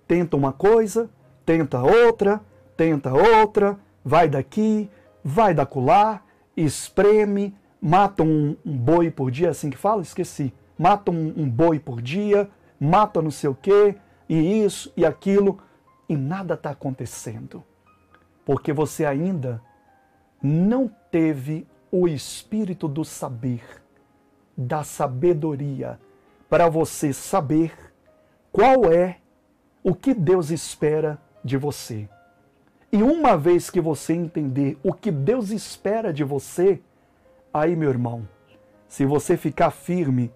Tenta 0.07 0.35
uma 0.35 0.51
coisa, 0.51 1.07
tenta 1.45 1.79
outra, 1.79 2.41
tenta 2.75 3.13
outra, 3.13 3.77
vai 4.03 4.27
daqui, 4.27 4.89
vai 5.23 5.53
da 5.53 5.63
colar, 5.63 6.25
espreme, 6.55 7.55
mata 7.81 8.23
um, 8.23 8.55
um, 8.65 8.77
boi 8.77 9.11
por 9.11 9.31
dia, 9.31 9.49
assim 9.49 9.69
que 9.69 9.77
fala? 9.77 10.01
Esqueci. 10.01 10.53
Mata 10.77 11.11
um, 11.11 11.33
um 11.37 11.49
boi 11.49 11.79
por 11.79 12.01
dia, 12.01 12.49
mata 12.79 13.21
não 13.21 13.31
sei 13.31 13.49
o 13.49 13.55
quê, 13.55 13.95
e 14.27 14.63
isso 14.63 14.91
e 14.97 15.05
aquilo, 15.05 15.59
e 16.07 16.15
nada 16.15 16.55
está 16.55 16.71
acontecendo. 16.71 17.63
Porque 18.45 18.73
você 18.73 19.05
ainda 19.05 19.61
não 20.41 20.89
teve 21.11 21.67
o 21.91 22.07
espírito 22.07 22.87
do 22.87 23.05
saber, 23.05 23.63
da 24.57 24.83
sabedoria, 24.83 25.99
para 26.49 26.67
você 26.67 27.13
saber 27.13 27.73
qual 28.51 28.91
é 28.91 29.17
o 29.83 29.93
que 29.93 30.13
Deus 30.13 30.49
espera 30.49 31.19
de 31.43 31.57
você. 31.57 32.07
E 32.93 33.03
uma 33.03 33.35
vez 33.35 33.69
que 33.69 33.81
você 33.81 34.13
entender 34.13 34.77
o 34.83 34.93
que 34.93 35.11
Deus 35.11 35.49
espera 35.49 36.13
de 36.13 36.23
você, 36.23 36.79
aí, 37.53 37.75
meu 37.75 37.89
irmão, 37.89 38.25
se 38.87 39.03
você 39.03 39.35
ficar 39.35 39.71
firme 39.71 40.31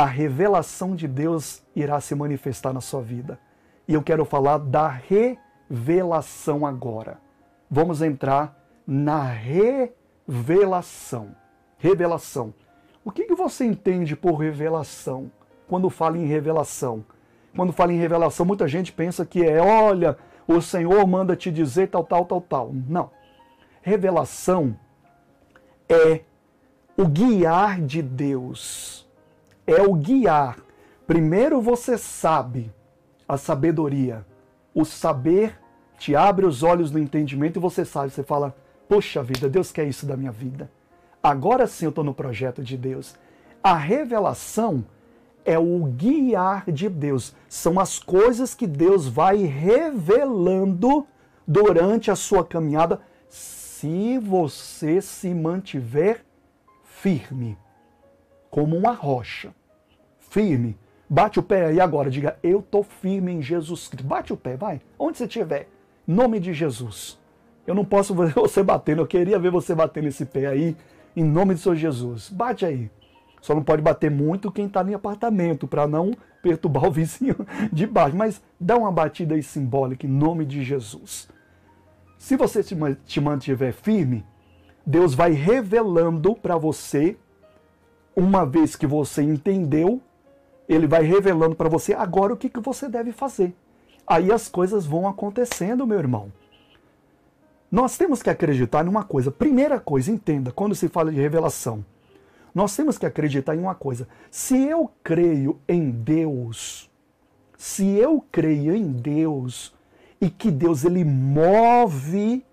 a 0.00 0.04
revelação 0.06 0.94
de 0.96 1.06
Deus 1.06 1.62
irá 1.76 2.00
se 2.00 2.14
manifestar 2.14 2.72
na 2.72 2.80
sua 2.80 3.02
vida. 3.02 3.38
E 3.86 3.92
eu 3.92 4.02
quero 4.02 4.24
falar 4.24 4.56
da 4.56 4.88
revelação 4.88 6.64
agora. 6.64 7.18
Vamos 7.70 8.00
entrar 8.00 8.58
na 8.86 9.22
revelação. 10.26 11.36
Revelação. 11.76 12.54
O 13.04 13.10
que, 13.10 13.24
que 13.24 13.34
você 13.34 13.66
entende 13.66 14.16
por 14.16 14.36
revelação? 14.36 15.30
Quando 15.68 15.90
fala 15.90 16.16
em 16.16 16.24
revelação. 16.24 17.04
Quando 17.54 17.72
fala 17.72 17.92
em 17.92 17.98
revelação, 17.98 18.46
muita 18.46 18.66
gente 18.66 18.92
pensa 18.92 19.26
que 19.26 19.44
é, 19.44 19.60
olha, 19.60 20.16
o 20.52 20.62
Senhor 20.62 21.06
manda 21.06 21.36
te 21.36 21.50
dizer 21.50 21.88
tal, 21.88 22.04
tal, 22.04 22.24
tal, 22.24 22.40
tal. 22.40 22.70
Não. 22.88 23.10
Revelação 23.82 24.76
é 25.88 26.22
o 26.96 27.06
guiar 27.06 27.80
de 27.80 28.02
Deus 28.02 29.00
é 29.70 29.82
o 29.82 29.94
guiar. 29.94 30.58
Primeiro 31.06 31.60
você 31.60 31.96
sabe 31.96 32.72
a 33.28 33.36
sabedoria. 33.36 34.26
O 34.74 34.84
saber 34.84 35.58
te 35.98 36.14
abre 36.14 36.46
os 36.46 36.62
olhos 36.62 36.90
do 36.90 36.98
entendimento 36.98 37.58
e 37.58 37.60
você 37.60 37.84
sabe, 37.84 38.10
você 38.10 38.22
fala: 38.22 38.54
Poxa 38.88 39.22
vida, 39.22 39.48
Deus 39.48 39.72
quer 39.72 39.86
isso 39.86 40.06
da 40.06 40.16
minha 40.16 40.32
vida. 40.32 40.70
Agora 41.22 41.66
sim 41.66 41.84
eu 41.84 41.90
estou 41.90 42.04
no 42.04 42.14
projeto 42.14 42.62
de 42.62 42.76
Deus. 42.76 43.14
A 43.62 43.74
revelação 43.74 44.84
é 45.44 45.58
o 45.58 45.84
guiar 45.84 46.70
de 46.70 46.88
Deus. 46.88 47.34
São 47.48 47.78
as 47.78 47.98
coisas 47.98 48.54
que 48.54 48.66
Deus 48.66 49.08
vai 49.08 49.38
revelando 49.38 51.06
durante 51.46 52.10
a 52.10 52.16
sua 52.16 52.44
caminhada, 52.44 53.00
se 53.28 54.18
você 54.18 55.00
se 55.00 55.34
mantiver 55.34 56.24
firme, 56.84 57.58
como 58.50 58.76
uma 58.76 58.92
rocha 58.92 59.54
firme. 60.18 60.78
Bate 61.08 61.40
o 61.40 61.42
pé 61.42 61.66
aí 61.66 61.80
agora, 61.80 62.10
diga: 62.10 62.38
Eu 62.42 62.60
estou 62.60 62.84
firme 62.84 63.32
em 63.32 63.42
Jesus 63.42 63.88
Cristo. 63.88 64.06
Bate 64.06 64.32
o 64.32 64.36
pé, 64.36 64.56
vai. 64.56 64.80
Onde 64.98 65.18
você 65.18 65.24
estiver. 65.24 65.68
Nome 66.06 66.38
de 66.38 66.52
Jesus. 66.52 67.18
Eu 67.66 67.74
não 67.74 67.84
posso 67.84 68.14
ver 68.14 68.32
você 68.34 68.62
batendo, 68.62 69.02
eu 69.02 69.06
queria 69.06 69.38
ver 69.38 69.50
você 69.50 69.74
batendo 69.74 70.08
esse 70.08 70.24
pé 70.24 70.46
aí, 70.46 70.76
em 71.16 71.24
nome 71.24 71.54
de 71.54 71.60
Senhor 71.60 71.74
Jesus. 71.74 72.28
Bate 72.28 72.64
aí. 72.64 72.90
Só 73.40 73.54
não 73.54 73.62
pode 73.62 73.82
bater 73.82 74.10
muito 74.10 74.52
quem 74.52 74.66
está 74.66 74.82
em 74.82 74.94
apartamento, 74.94 75.66
para 75.66 75.86
não 75.86 76.12
perturbar 76.42 76.86
o 76.86 76.92
vizinho 76.92 77.36
de 77.72 77.86
baixo. 77.86 78.16
Mas 78.16 78.42
dá 78.58 78.76
uma 78.76 78.92
batida 78.92 79.34
aí 79.34 79.42
simbólica 79.42 80.06
em 80.06 80.10
nome 80.10 80.44
de 80.44 80.62
Jesus. 80.62 81.28
Se 82.18 82.36
você 82.36 82.62
te 82.62 83.20
mantiver 83.20 83.72
firme, 83.72 84.24
Deus 84.84 85.14
vai 85.14 85.32
revelando 85.32 86.34
para 86.34 86.56
você, 86.56 87.16
uma 88.14 88.44
vez 88.44 88.76
que 88.76 88.86
você 88.86 89.22
entendeu, 89.22 90.00
ele 90.68 90.86
vai 90.86 91.02
revelando 91.02 91.56
para 91.56 91.68
você 91.68 91.94
agora 91.94 92.34
o 92.34 92.36
que, 92.36 92.48
que 92.48 92.60
você 92.60 92.88
deve 92.88 93.12
fazer. 93.12 93.54
Aí 94.06 94.30
as 94.30 94.48
coisas 94.48 94.84
vão 94.84 95.08
acontecendo, 95.08 95.86
meu 95.86 95.98
irmão. 95.98 96.32
Nós 97.70 97.96
temos 97.96 98.22
que 98.22 98.28
acreditar 98.28 98.84
numa 98.84 99.04
coisa. 99.04 99.30
Primeira 99.30 99.78
coisa, 99.78 100.10
entenda, 100.10 100.50
quando 100.50 100.74
se 100.74 100.88
fala 100.88 101.12
de 101.12 101.20
revelação, 101.20 101.84
Nós 102.54 102.74
temos 102.74 102.98
que 102.98 103.06
acreditar 103.06 103.54
em 103.54 103.60
uma 103.60 103.74
coisa: 103.74 104.08
se 104.30 104.56
eu 104.56 104.90
creio 105.02 105.60
em 105.68 105.90
Deus, 105.90 106.90
se 107.56 107.86
eu 107.86 108.24
creio 108.30 108.74
em 108.74 108.90
Deus 108.90 109.74
e 110.20 110.28
que 110.28 110.50
Deus 110.50 110.84
ele 110.84 111.04
move 111.04 112.44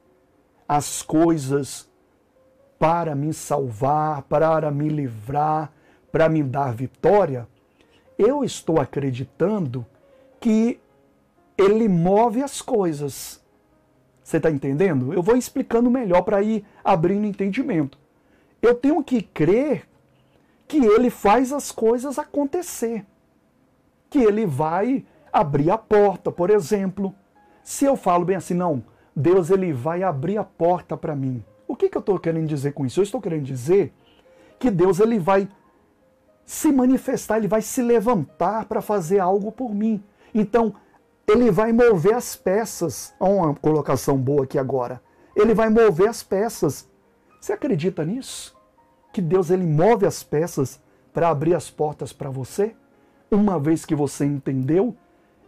as 0.68 1.01
coisas 1.01 1.89
para 2.77 3.16
me 3.16 3.34
salvar, 3.34 4.24
para 4.24 4.70
me 4.70 4.89
livrar, 4.89 5.72
para 6.12 6.30
me 6.30 6.44
dar 6.44 6.74
vitória, 6.74 7.48
eu 8.18 8.44
estou 8.44 8.80
acreditando 8.80 9.86
que 10.39 10.80
ele 11.58 11.88
move 11.88 12.44
as 12.44 12.62
coisas. 12.62 13.44
Você 14.24 14.38
está 14.38 14.51
entendendo? 14.51 15.13
Eu 15.13 15.24
vou 15.24 15.36
explicando 15.36 15.89
melhor 15.89 16.22
para 16.22 16.42
ir 16.42 16.66
abrindo 16.84 17.25
entendimento. 17.25 17.98
Eu 18.68 18.76
tenho 18.76 19.02
que 19.02 19.22
crer 19.22 19.88
que 20.68 20.76
ele 20.78 21.10
faz 21.10 21.54
as 21.54 21.72
coisas 21.72 22.20
acontecer. 22.20 23.06
Que 24.10 24.20
ele 24.20 24.46
vai 24.46 25.06
abrir 25.32 25.72
a 25.72 25.78
porta, 25.78 26.34
por 26.34 26.50
exemplo. 26.50 27.16
Se 27.64 27.86
eu 27.86 27.96
falo 27.96 28.26
bem 28.26 28.36
assim, 28.36 28.54
não, 28.54 28.84
Deus 29.16 29.50
ele 29.50 29.72
vai 29.72 30.04
abrir 30.04 30.38
a 30.38 30.44
porta 30.44 30.98
para 30.98 31.16
mim. 31.16 31.42
O 31.66 31.78
que, 31.78 31.88
que 31.88 31.96
eu 31.96 32.02
estou 32.02 32.20
querendo 32.20 32.46
dizer 32.46 32.74
com 32.74 32.86
isso? 32.86 33.00
Eu 33.00 33.06
estou 33.06 33.22
querendo 33.22 33.46
dizer 33.46 33.94
que 34.60 34.70
Deus 34.70 35.00
ele 35.00 35.18
vai 35.18 35.48
se 36.46 36.70
manifestar, 36.70 37.38
ele 37.38 37.48
vai 37.48 37.62
se 37.62 37.82
levantar 37.82 38.66
para 38.66 38.82
fazer 38.82 39.20
algo 39.20 39.50
por 39.50 39.74
mim. 39.74 40.04
Então, 40.36 40.76
ele 41.26 41.50
vai 41.52 41.72
mover 41.72 42.16
as 42.16 42.36
peças. 42.36 43.14
Olha 43.18 43.34
uma 43.34 43.56
colocação 43.56 44.18
boa 44.18 44.44
aqui 44.44 44.60
agora. 44.60 45.02
Ele 45.38 45.54
vai 45.54 45.70
mover 45.70 46.10
as 46.10 46.22
peças. 46.22 46.86
Você 47.40 47.54
acredita 47.54 48.04
nisso? 48.04 48.57
Que 49.18 49.22
Deus 49.24 49.50
ele 49.50 49.66
move 49.66 50.06
as 50.06 50.22
peças 50.22 50.80
para 51.12 51.30
abrir 51.30 51.56
as 51.56 51.72
portas 51.72 52.14
para 52.14 52.30
você? 52.30 52.76
Uma 53.32 53.60
vez 53.60 53.84
que 53.84 53.96
você 53.96 54.26
entendeu 54.26 54.96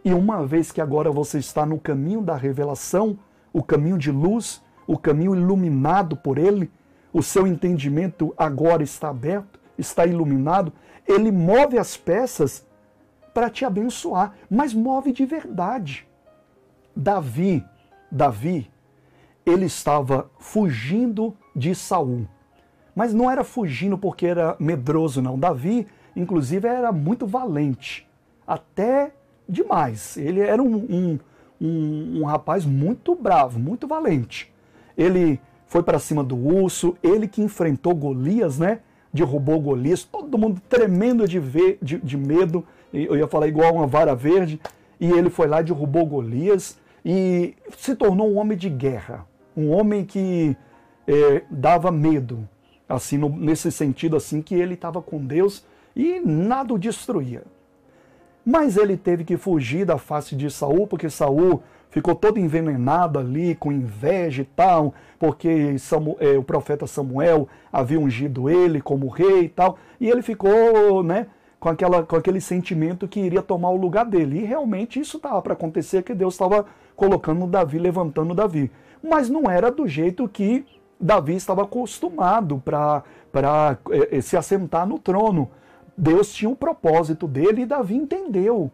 e 0.04 0.12
uma 0.12 0.44
vez 0.44 0.72
que 0.72 0.80
agora 0.80 1.08
você 1.12 1.38
está 1.38 1.64
no 1.64 1.78
caminho 1.78 2.20
da 2.20 2.34
revelação, 2.34 3.16
o 3.52 3.62
caminho 3.62 3.96
de 3.96 4.10
luz, 4.10 4.60
o 4.88 4.98
caminho 4.98 5.36
iluminado 5.36 6.16
por 6.16 6.36
ele, 6.36 6.68
o 7.12 7.22
seu 7.22 7.46
entendimento 7.46 8.34
agora 8.36 8.82
está 8.82 9.08
aberto, 9.08 9.60
está 9.78 10.04
iluminado, 10.04 10.72
ele 11.06 11.30
move 11.30 11.78
as 11.78 11.96
peças 11.96 12.66
para 13.32 13.48
te 13.48 13.64
abençoar, 13.64 14.34
mas 14.50 14.74
move 14.74 15.12
de 15.12 15.24
verdade. 15.24 16.08
Davi, 16.96 17.64
Davi, 18.10 18.68
ele 19.46 19.66
estava 19.66 20.28
fugindo 20.40 21.36
de 21.54 21.72
Saul. 21.72 22.26
Mas 22.94 23.14
não 23.14 23.30
era 23.30 23.44
fugindo 23.44 23.96
porque 23.96 24.26
era 24.26 24.56
medroso, 24.58 25.22
não. 25.22 25.38
Davi, 25.38 25.86
inclusive, 26.14 26.66
era 26.66 26.92
muito 26.92 27.26
valente. 27.26 28.06
Até 28.46 29.12
demais. 29.48 30.16
Ele 30.16 30.40
era 30.40 30.62
um, 30.62 30.74
um, 30.74 31.18
um, 31.60 32.20
um 32.20 32.24
rapaz 32.24 32.64
muito 32.64 33.14
bravo, 33.14 33.58
muito 33.58 33.86
valente. 33.86 34.52
Ele 34.96 35.40
foi 35.66 35.82
para 35.82 35.98
cima 35.98 36.24
do 36.24 36.36
urso, 36.36 36.96
ele 37.02 37.28
que 37.28 37.42
enfrentou 37.42 37.94
Golias, 37.94 38.58
né? 38.58 38.80
Derrubou 39.12 39.60
Golias, 39.60 40.04
todo 40.04 40.38
mundo 40.38 40.60
tremendo 40.68 41.26
de, 41.26 41.38
ver, 41.38 41.78
de, 41.80 41.98
de 41.98 42.16
medo 42.16 42.64
eu 42.92 43.16
ia 43.16 43.26
falar 43.28 43.46
igual 43.46 43.74
uma 43.74 43.86
vara 43.86 44.14
verde, 44.14 44.60
e 44.98 45.10
ele 45.10 45.30
foi 45.30 45.46
lá, 45.46 45.62
derrubou 45.62 46.04
Golias 46.04 46.78
e 47.04 47.54
se 47.78 47.94
tornou 47.94 48.30
um 48.30 48.36
homem 48.38 48.58
de 48.58 48.68
guerra, 48.68 49.26
um 49.56 49.70
homem 49.70 50.04
que 50.04 50.56
é, 51.06 51.42
dava 51.50 51.90
medo, 51.90 52.48
assim 52.90 53.16
no, 53.16 53.28
nesse 53.28 53.70
sentido 53.70 54.16
assim 54.16 54.42
que 54.42 54.54
ele 54.54 54.74
estava 54.74 55.00
com 55.00 55.24
Deus 55.24 55.64
e 55.94 56.20
nada 56.20 56.74
o 56.74 56.78
destruía. 56.78 57.42
Mas 58.44 58.76
ele 58.76 58.96
teve 58.96 59.24
que 59.24 59.36
fugir 59.36 59.84
da 59.84 59.98
face 59.98 60.34
de 60.34 60.50
Saul, 60.50 60.86
porque 60.86 61.08
Saul 61.08 61.62
ficou 61.90 62.14
todo 62.14 62.38
envenenado 62.38 63.18
ali, 63.18 63.54
com 63.54 63.70
inveja 63.70 64.42
e 64.42 64.44
tal, 64.44 64.94
porque 65.18 65.78
Samuel, 65.78 66.16
é, 66.20 66.38
o 66.38 66.42
profeta 66.42 66.86
Samuel 66.86 67.48
havia 67.72 68.00
ungido 68.00 68.48
ele 68.48 68.80
como 68.80 69.08
rei 69.08 69.42
e 69.42 69.48
tal, 69.48 69.78
e 70.00 70.08
ele 70.08 70.22
ficou, 70.22 71.02
né, 71.02 71.26
com, 71.58 71.68
aquela, 71.68 72.02
com 72.02 72.16
aquele 72.16 72.40
sentimento 72.40 73.06
que 73.06 73.20
iria 73.20 73.42
tomar 73.42 73.70
o 73.70 73.76
lugar 73.76 74.06
dele. 74.06 74.40
E 74.40 74.44
realmente 74.44 74.98
isso 74.98 75.18
estava 75.18 75.42
para 75.42 75.52
acontecer, 75.52 76.02
que 76.02 76.14
Deus 76.14 76.34
estava 76.34 76.64
colocando 76.96 77.46
Davi, 77.46 77.78
levantando 77.78 78.34
Davi. 78.34 78.70
Mas 79.02 79.28
não 79.28 79.50
era 79.50 79.70
do 79.70 79.86
jeito 79.86 80.28
que 80.28 80.64
Davi 81.00 81.34
estava 81.34 81.62
acostumado 81.62 82.62
para 82.64 83.02
é, 83.90 84.18
é, 84.18 84.20
se 84.20 84.36
assentar 84.36 84.86
no 84.86 84.98
trono. 84.98 85.50
Deus 85.96 86.32
tinha 86.32 86.48
um 86.48 86.54
propósito 86.54 87.26
dele 87.26 87.62
e 87.62 87.66
Davi 87.66 87.96
entendeu. 87.96 88.70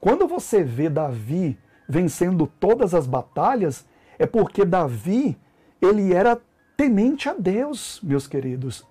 Quando 0.00 0.26
você 0.26 0.62
vê 0.62 0.88
Davi 0.88 1.58
vencendo 1.88 2.46
todas 2.58 2.94
as 2.94 3.06
batalhas, 3.06 3.86
é 4.18 4.26
porque 4.26 4.64
Davi, 4.64 5.38
ele 5.80 6.12
era 6.12 6.40
temente 6.76 7.28
a 7.28 7.34
Deus, 7.34 8.00
meus 8.02 8.26
queridos 8.26 8.86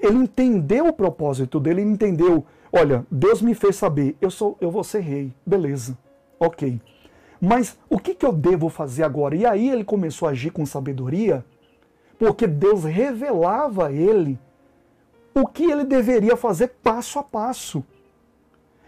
ele 0.00 0.18
entendeu 0.18 0.86
o 0.86 0.92
propósito 0.92 1.58
dele, 1.58 1.80
ele 1.82 1.90
entendeu, 1.90 2.44
olha, 2.72 3.06
Deus 3.10 3.40
me 3.40 3.54
fez 3.54 3.76
saber, 3.76 4.16
eu 4.20 4.30
sou, 4.30 4.56
eu 4.60 4.70
vou 4.70 4.84
ser 4.84 5.00
rei, 5.00 5.32
beleza, 5.44 5.96
ok. 6.38 6.80
Mas 7.40 7.78
o 7.88 7.98
que, 7.98 8.14
que 8.14 8.26
eu 8.26 8.32
devo 8.32 8.68
fazer 8.68 9.02
agora? 9.02 9.34
E 9.34 9.46
aí 9.46 9.70
ele 9.70 9.84
começou 9.84 10.28
a 10.28 10.32
agir 10.32 10.50
com 10.50 10.66
sabedoria, 10.66 11.44
porque 12.20 12.46
Deus 12.46 12.84
revelava 12.84 13.88
a 13.88 13.92
ele 13.92 14.38
o 15.34 15.44
que 15.44 15.64
ele 15.64 15.82
deveria 15.84 16.36
fazer 16.36 16.68
passo 16.82 17.18
a 17.18 17.24
passo. 17.24 17.82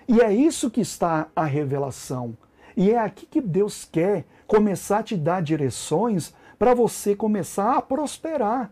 E 0.06 0.20
é 0.20 0.32
isso 0.32 0.70
que 0.70 0.80
está 0.80 1.26
a 1.34 1.44
revelação. 1.44 2.36
E 2.76 2.92
é 2.92 2.98
aqui 2.98 3.26
que 3.26 3.40
Deus 3.40 3.88
quer 3.90 4.24
começar 4.46 4.98
a 4.98 5.02
te 5.02 5.16
dar 5.16 5.42
direções 5.42 6.32
para 6.56 6.74
você 6.74 7.16
começar 7.16 7.76
a 7.76 7.82
prosperar 7.82 8.70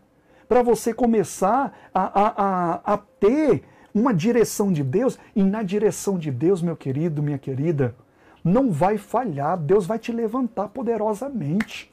para 0.51 0.61
você 0.61 0.93
começar 0.93 1.71
a, 1.93 2.21
a, 2.21 2.27
a, 2.27 2.93
a 2.93 2.97
ter 2.97 3.63
uma 3.93 4.13
direção 4.13 4.69
de 4.69 4.83
Deus, 4.83 5.17
e 5.33 5.41
na 5.41 5.63
direção 5.63 6.17
de 6.17 6.29
Deus, 6.29 6.61
meu 6.61 6.75
querido, 6.75 7.23
minha 7.23 7.37
querida, 7.37 7.95
não 8.43 8.69
vai 8.69 8.97
falhar, 8.97 9.57
Deus 9.57 9.85
vai 9.85 9.97
te 9.97 10.11
levantar 10.11 10.67
poderosamente. 10.67 11.90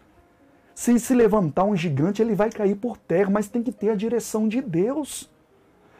Se 0.79 0.97
se 1.01 1.13
levantar 1.13 1.65
um 1.65 1.75
gigante, 1.75 2.23
ele 2.23 2.37
vai 2.37 2.51
cair 2.51 2.77
por 2.77 2.97
terra, 2.97 3.29
mas 3.29 3.49
tem 3.49 3.65
que 3.65 3.73
ter 3.73 3.91
a 3.91 3.97
direção 3.97 4.47
de 4.47 4.63
Deus. 4.63 5.29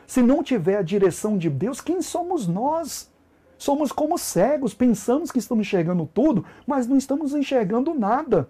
Se 0.07 0.23
não 0.23 0.41
tiver 0.41 0.77
a 0.77 0.83
direção 0.83 1.37
de 1.37 1.51
Deus, 1.51 1.81
quem 1.81 2.01
somos 2.01 2.47
nós? 2.47 3.11
Somos 3.59 3.91
como 3.91 4.17
cegos, 4.17 4.75
pensamos 4.75 5.33
que 5.33 5.41
estamos 5.41 5.67
enxergando 5.67 6.07
tudo, 6.07 6.45
mas 6.65 6.87
não 6.87 6.97
estamos 6.97 7.35
enxergando 7.35 7.93
nada. 7.93 8.49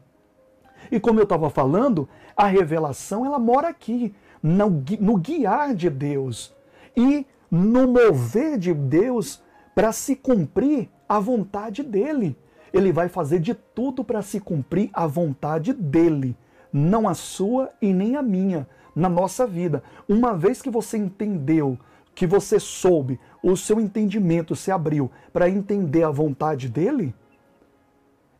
E 0.93 1.01
como 1.01 1.19
eu 1.19 1.23
estava 1.23 1.49
falando, 1.49 2.07
a 2.37 2.45
revelação 2.47 3.25
ela 3.25 3.39
mora 3.39 3.69
aqui, 3.69 4.15
no, 4.43 4.69
guiar 5.17 5.75
de 5.75 5.89
Deus 5.89 6.55
e 6.95 7.27
no 7.51 7.89
mover 7.89 8.59
de 8.59 8.75
Deus 8.75 9.43
para 9.75 9.93
se 9.93 10.15
cumprir 10.15 10.91
a 11.09 11.19
vontade 11.19 11.83
dele. 11.83 12.37
Ele 12.73 12.93
vai 12.93 13.09
fazer 13.09 13.39
de 13.39 13.55
tudo 13.55 14.05
para 14.05 14.23
se 14.23 14.41
cumprir 14.41 14.91
a 14.93 15.07
vontade 15.07 15.73
dele, 15.73 16.37
não 16.73 17.09
a 17.09 17.15
sua 17.15 17.71
e 17.81 17.93
nem 17.93 18.17
a 18.17 18.23
minha, 18.23 18.69
na 18.95 19.09
nossa 19.09 19.47
vida. 19.47 19.83
Uma 20.09 20.37
vez 20.37 20.61
que 20.61 20.71
você 20.71 20.99
entendeu, 20.99 21.79
que 22.15 22.27
você 22.27 22.59
soube, 22.59 23.19
o 23.43 23.57
seu 23.57 23.81
entendimento 23.81 24.57
se 24.57 24.71
abriu 24.71 25.11
para 25.33 25.49
entender 25.49 26.03
a 26.03 26.11
vontade 26.11 26.69
dele, 26.69 27.15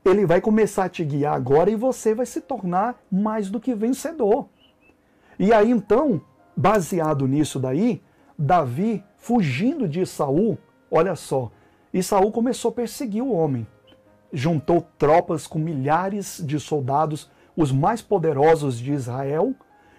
ele 0.05 0.27
vai 0.27 0.41
começar 0.41 0.85
a 0.85 0.89
te 0.89 1.05
guiar 1.05 1.35
agora 1.35 1.71
e 1.71 1.77
você 1.77 2.15
vai 2.15 2.27
se 2.27 2.41
tornar 2.41 3.01
mais 3.11 3.51
do 3.51 3.61
que 3.61 3.75
vencedor. 3.75 4.49
E 5.39 5.53
aí 5.53 5.71
então, 5.71 6.21
baseado 6.57 7.27
nisso 7.29 7.61
daí, 7.61 8.03
Davi 8.37 9.05
fugindo 9.17 9.89
de 9.89 10.05
Saul, 10.07 10.59
olha 10.91 11.15
só, 11.15 11.51
e 11.93 12.03
Saul 12.03 12.33
começou 12.33 12.71
a 12.71 12.75
perseguir 12.75 13.23
o 13.23 13.33
homem. 13.33 13.67
Juntou 14.33 14.87
tropas 14.99 15.47
com 15.47 15.59
milhares 15.59 16.43
de 16.45 16.61
soldados, 16.61 17.31
os 17.57 17.73
mais 17.73 18.03
poderosos 18.03 18.79
de 18.79 18.93
Israel, 18.93 19.55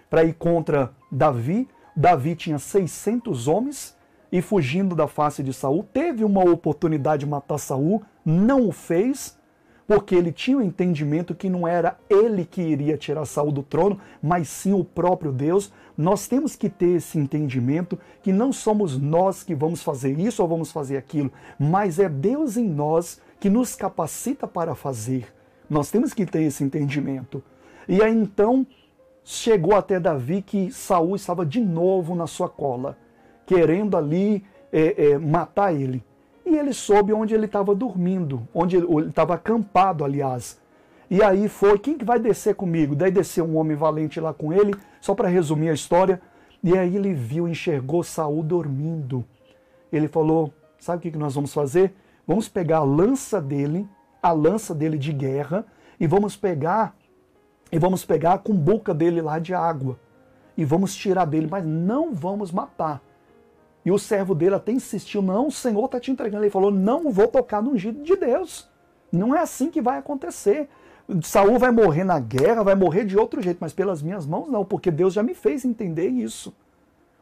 para 0.08 0.24
ir 0.24 0.34
contra 0.34 0.92
Davi. 1.10 1.68
Davi 1.96 2.36
tinha 2.36 2.58
600 2.58 3.48
homens 3.48 3.96
e 4.32 4.40
fugindo 4.40 4.94
da 4.94 5.08
face 5.08 5.42
de 5.42 5.52
Saul, 5.52 5.84
teve 5.92 6.24
uma 6.24 6.44
oportunidade 6.44 7.24
de 7.24 7.30
matar 7.30 7.58
Saul, 7.58 8.02
não 8.24 8.68
o 8.68 8.72
fez 8.72 9.38
porque 9.90 10.14
ele 10.14 10.30
tinha 10.30 10.56
o 10.56 10.62
entendimento 10.62 11.34
que 11.34 11.50
não 11.50 11.66
era 11.66 11.98
ele 12.08 12.44
que 12.44 12.62
iria 12.62 12.96
tirar 12.96 13.24
Saul 13.24 13.50
do 13.50 13.60
trono, 13.60 13.98
mas 14.22 14.48
sim 14.48 14.72
o 14.72 14.84
próprio 14.84 15.32
Deus. 15.32 15.72
Nós 15.98 16.28
temos 16.28 16.54
que 16.54 16.68
ter 16.70 16.90
esse 16.90 17.18
entendimento 17.18 17.98
que 18.22 18.32
não 18.32 18.52
somos 18.52 18.96
nós 18.96 19.42
que 19.42 19.52
vamos 19.52 19.82
fazer 19.82 20.16
isso 20.16 20.42
ou 20.42 20.48
vamos 20.48 20.70
fazer 20.70 20.96
aquilo, 20.96 21.32
mas 21.58 21.98
é 21.98 22.08
Deus 22.08 22.56
em 22.56 22.68
nós 22.68 23.20
que 23.40 23.48
nos 23.50 23.74
capacita 23.74 24.46
para 24.46 24.74
fazer. 24.74 25.26
Nós 25.68 25.90
temos 25.90 26.12
que 26.12 26.26
ter 26.26 26.42
esse 26.42 26.62
entendimento. 26.62 27.42
E 27.88 28.02
aí 28.02 28.14
então 28.14 28.66
chegou 29.24 29.74
até 29.74 29.98
Davi 29.98 30.42
que 30.42 30.70
Saul 30.70 31.16
estava 31.16 31.44
de 31.46 31.60
novo 31.60 32.14
na 32.14 32.26
sua 32.26 32.48
cola, 32.48 32.98
querendo 33.46 33.96
ali 33.96 34.44
é, 34.70 35.12
é, 35.12 35.18
matar 35.18 35.74
ele. 35.74 36.04
E 36.44 36.56
ele 36.56 36.72
soube 36.72 37.12
onde 37.12 37.34
ele 37.34 37.46
estava 37.46 37.74
dormindo, 37.74 38.46
onde 38.54 38.76
ele 38.76 38.86
estava 39.08 39.34
acampado, 39.34 40.04
aliás. 40.04 40.60
E 41.08 41.22
aí 41.22 41.48
foi, 41.48 41.78
quem 41.78 41.96
que 41.96 42.04
vai 42.04 42.18
descer 42.18 42.54
comigo? 42.54 42.94
Daí 42.94 43.10
desceu 43.10 43.44
um 43.44 43.56
homem 43.56 43.76
valente 43.76 44.20
lá 44.20 44.32
com 44.32 44.52
ele, 44.52 44.74
só 45.00 45.14
para 45.14 45.28
resumir 45.28 45.70
a 45.70 45.74
história. 45.74 46.20
E 46.62 46.76
aí 46.76 46.94
ele 46.94 47.12
viu, 47.14 47.48
enxergou 47.48 48.02
Saul 48.02 48.42
dormindo. 48.42 49.24
Ele 49.92 50.08
falou: 50.08 50.52
Sabe 50.78 51.08
o 51.08 51.12
que 51.12 51.18
nós 51.18 51.34
vamos 51.34 51.52
fazer? 51.52 51.92
Vamos 52.30 52.48
pegar 52.48 52.76
a 52.76 52.84
lança 52.84 53.42
dele, 53.42 53.88
a 54.22 54.30
lança 54.30 54.72
dele 54.72 54.96
de 54.96 55.12
guerra, 55.12 55.66
e 55.98 56.06
vamos 56.06 56.36
pegar 56.36 56.94
e 57.72 57.76
vamos 57.76 58.04
pegar 58.04 58.34
a 58.34 58.38
cumbuca 58.38 58.94
dele 58.94 59.20
lá 59.20 59.40
de 59.40 59.52
água 59.52 59.98
e 60.56 60.64
vamos 60.64 60.94
tirar 60.94 61.24
dele, 61.24 61.48
mas 61.50 61.66
não 61.66 62.14
vamos 62.14 62.52
matar. 62.52 63.02
E 63.84 63.90
o 63.90 63.98
servo 63.98 64.32
dele 64.32 64.54
até 64.54 64.70
insistiu: 64.70 65.20
Não, 65.20 65.48
o 65.48 65.50
Senhor 65.50 65.84
está 65.86 65.98
te 65.98 66.12
entregando. 66.12 66.44
Ele 66.44 66.52
falou: 66.52 66.70
Não 66.70 67.10
vou 67.10 67.26
tocar 67.26 67.60
no 67.60 67.72
ungido 67.72 68.00
de 68.00 68.14
Deus. 68.14 68.70
Não 69.10 69.34
é 69.34 69.40
assim 69.40 69.68
que 69.68 69.82
vai 69.82 69.98
acontecer. 69.98 70.68
Saul 71.24 71.58
vai 71.58 71.72
morrer 71.72 72.04
na 72.04 72.20
guerra, 72.20 72.62
vai 72.62 72.76
morrer 72.76 73.06
de 73.06 73.18
outro 73.18 73.42
jeito, 73.42 73.58
mas 73.60 73.72
pelas 73.72 74.02
minhas 74.02 74.24
mãos 74.24 74.48
não, 74.48 74.64
porque 74.64 74.92
Deus 74.92 75.14
já 75.14 75.22
me 75.24 75.34
fez 75.34 75.64
entender 75.64 76.06
isso. 76.06 76.54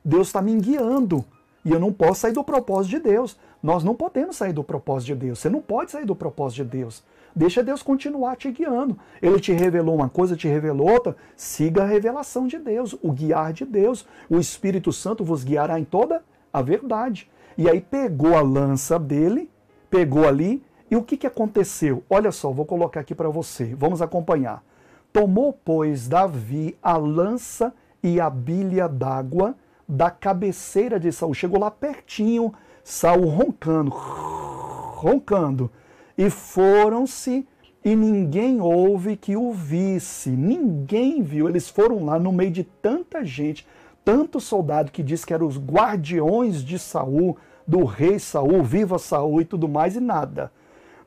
Deus 0.04 0.26
está 0.26 0.42
me 0.42 0.54
guiando. 0.60 1.24
E 1.68 1.70
eu 1.70 1.78
não 1.78 1.92
posso 1.92 2.20
sair 2.20 2.32
do 2.32 2.42
propósito 2.42 2.92
de 2.92 3.00
Deus. 3.00 3.38
Nós 3.62 3.84
não 3.84 3.94
podemos 3.94 4.36
sair 4.36 4.54
do 4.54 4.64
propósito 4.64 5.08
de 5.08 5.14
Deus. 5.16 5.38
Você 5.38 5.50
não 5.50 5.60
pode 5.60 5.90
sair 5.90 6.06
do 6.06 6.16
propósito 6.16 6.64
de 6.64 6.70
Deus. 6.70 7.04
Deixa 7.36 7.62
Deus 7.62 7.82
continuar 7.82 8.36
te 8.36 8.50
guiando. 8.50 8.98
Ele 9.20 9.38
te 9.38 9.52
revelou 9.52 9.94
uma 9.94 10.08
coisa, 10.08 10.34
te 10.34 10.48
revelou 10.48 10.90
outra. 10.90 11.14
Siga 11.36 11.82
a 11.82 11.86
revelação 11.86 12.46
de 12.46 12.58
Deus, 12.58 12.96
o 13.02 13.12
guiar 13.12 13.52
de 13.52 13.66
Deus. 13.66 14.06
O 14.30 14.38
Espírito 14.38 14.90
Santo 14.94 15.22
vos 15.22 15.44
guiará 15.44 15.78
em 15.78 15.84
toda 15.84 16.24
a 16.50 16.62
verdade. 16.62 17.30
E 17.58 17.68
aí 17.68 17.82
pegou 17.82 18.34
a 18.34 18.40
lança 18.40 18.98
dele, 18.98 19.50
pegou 19.90 20.26
ali, 20.26 20.64
e 20.90 20.96
o 20.96 21.02
que, 21.02 21.18
que 21.18 21.26
aconteceu? 21.26 22.02
Olha 22.08 22.32
só, 22.32 22.50
vou 22.50 22.64
colocar 22.64 23.00
aqui 23.00 23.14
para 23.14 23.28
você. 23.28 23.74
Vamos 23.74 24.00
acompanhar. 24.00 24.64
Tomou, 25.12 25.52
pois, 25.52 26.08
Davi 26.08 26.78
a 26.82 26.96
lança 26.96 27.74
e 28.02 28.18
a 28.18 28.30
bilha 28.30 28.88
d'água 28.88 29.54
da 29.88 30.10
cabeceira 30.10 31.00
de 31.00 31.10
Saul. 31.10 31.32
Chegou 31.32 31.58
lá 31.58 31.70
pertinho, 31.70 32.52
Saul 32.84 33.26
roncando, 33.28 33.90
roncando. 33.90 35.70
E 36.16 36.28
foram-se 36.28 37.46
e 37.84 37.96
ninguém 37.96 38.60
houve 38.60 39.16
que 39.16 39.36
o 39.36 39.52
visse. 39.52 40.30
Ninguém 40.30 41.22
viu. 41.22 41.48
Eles 41.48 41.70
foram 41.70 42.04
lá 42.04 42.18
no 42.18 42.32
meio 42.32 42.50
de 42.50 42.64
tanta 42.64 43.24
gente, 43.24 43.66
tanto 44.04 44.40
soldado 44.40 44.90
que 44.90 45.02
diz 45.02 45.24
que 45.24 45.32
eram 45.32 45.46
os 45.46 45.58
guardiões 45.58 46.62
de 46.62 46.78
Saul, 46.78 47.36
do 47.66 47.84
rei 47.84 48.18
Saul, 48.18 48.62
viva 48.62 48.98
Saul 48.98 49.40
e 49.40 49.44
tudo 49.44 49.68
mais, 49.68 49.96
e 49.96 50.00
nada. 50.00 50.52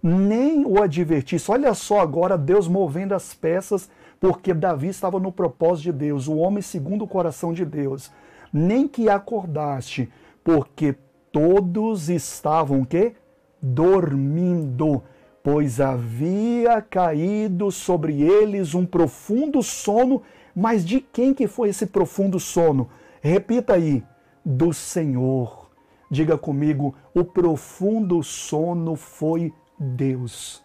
Nem 0.02 0.66
o 0.66 0.82
advertisse. 0.82 1.52
Olha 1.52 1.74
só 1.76 2.00
agora 2.00 2.38
Deus 2.38 2.68
movendo 2.68 3.14
as 3.14 3.34
peças, 3.34 3.90
porque 4.20 4.54
Davi 4.54 4.88
estava 4.88 5.20
no 5.20 5.32
propósito 5.32 5.84
de 5.84 5.92
Deus, 5.92 6.28
o 6.28 6.38
homem 6.38 6.62
segundo 6.62 7.04
o 7.04 7.08
coração 7.08 7.54
de 7.54 7.66
Deus 7.66 8.10
nem 8.52 8.88
que 8.88 9.10
acordaste, 9.10 10.12
porque 10.44 10.96
todos 11.32 12.10
estavam 12.10 12.84
que 12.84 13.14
dormindo, 13.62 15.04
pois 15.44 15.80
havia 15.80 16.82
caído 16.82 17.72
sobre 17.72 18.22
eles 18.22 18.74
um 18.74 18.86
profundo 18.86 19.62
sono. 19.62 20.22
Mas 20.56 20.84
de 20.86 21.00
quem 21.00 21.34
que 21.34 21.48
foi 21.48 21.70
esse 21.70 21.86
profundo 21.86 22.40
sono? 22.40 22.90
Repita 23.22 23.74
aí, 23.74 24.04
do 24.44 24.74
Senhor. 24.74 25.70
Diga 26.10 26.38
comigo, 26.38 26.94
o 27.14 27.24
profundo 27.24 28.22
sono 28.22 28.96
foi 28.96 29.54
Deus. 29.80 30.62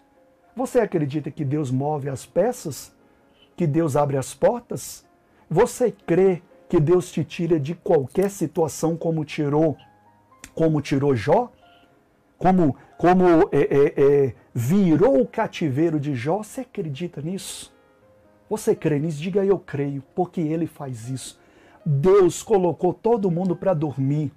Você 0.56 0.80
acredita 0.80 1.30
que 1.30 1.44
Deus 1.44 1.70
move 1.70 2.08
as 2.08 2.26
peças? 2.26 2.92
Que 3.54 3.66
Deus 3.66 3.94
abre 3.94 4.16
as 4.16 4.34
portas? 4.34 5.06
Você 5.48 5.92
crê 5.92 6.42
que 6.68 6.80
Deus 6.80 7.10
te 7.10 7.24
tira 7.24 7.58
de 7.58 7.74
qualquer 7.74 8.30
situação 8.30 8.96
como 8.96 9.24
tirou, 9.24 9.76
como 10.54 10.80
tirou 10.80 11.14
Jó, 11.14 11.52
como, 12.38 12.76
como 12.98 13.24
é, 13.52 13.58
é, 13.60 13.94
é, 13.96 14.34
virou 14.54 15.20
o 15.20 15.26
cativeiro 15.26 15.98
de 15.98 16.14
Jó. 16.14 16.38
Você 16.38 16.62
acredita 16.62 17.20
nisso? 17.20 17.74
Você 18.48 18.74
crê 18.74 18.98
nisso? 18.98 19.20
Diga 19.20 19.44
eu 19.44 19.58
creio, 19.58 20.02
porque 20.14 20.40
ele 20.40 20.66
faz 20.66 21.08
isso. 21.08 21.38
Deus 21.84 22.42
colocou 22.42 22.92
todo 22.92 23.30
mundo 23.30 23.56
para 23.56 23.72
dormir. 23.72 24.32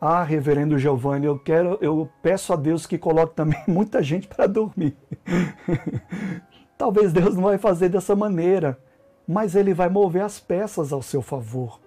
Ah, 0.00 0.22
reverendo 0.22 0.78
Giovanni, 0.78 1.26
eu 1.26 1.38
quero, 1.38 1.78
eu 1.80 2.10
peço 2.22 2.52
a 2.52 2.56
Deus 2.56 2.86
que 2.86 2.98
coloque 2.98 3.34
também 3.34 3.62
muita 3.68 4.02
gente 4.02 4.26
para 4.26 4.46
dormir. 4.46 4.96
Talvez 6.76 7.12
Deus 7.12 7.36
não 7.36 7.44
vai 7.44 7.56
fazer 7.56 7.88
dessa 7.88 8.16
maneira 8.16 8.78
mas 9.26 9.54
ele 9.54 9.72
vai 9.72 9.88
mover 9.88 10.22
as 10.22 10.38
peças 10.38 10.92
ao 10.92 11.02
seu 11.02 11.22
favor. 11.22 11.80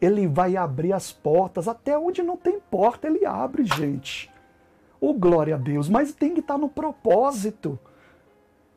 Ele 0.00 0.26
vai 0.26 0.56
abrir 0.56 0.92
as 0.92 1.12
portas, 1.12 1.66
até 1.66 1.98
onde 1.98 2.22
não 2.22 2.36
tem 2.36 2.60
porta, 2.60 3.06
ele 3.06 3.24
abre, 3.24 3.64
gente. 3.64 4.30
Oh, 5.00 5.14
glória 5.14 5.54
a 5.54 5.58
Deus, 5.58 5.88
mas 5.88 6.12
tem 6.12 6.34
que 6.34 6.40
estar 6.40 6.58
no 6.58 6.68
propósito. 6.68 7.78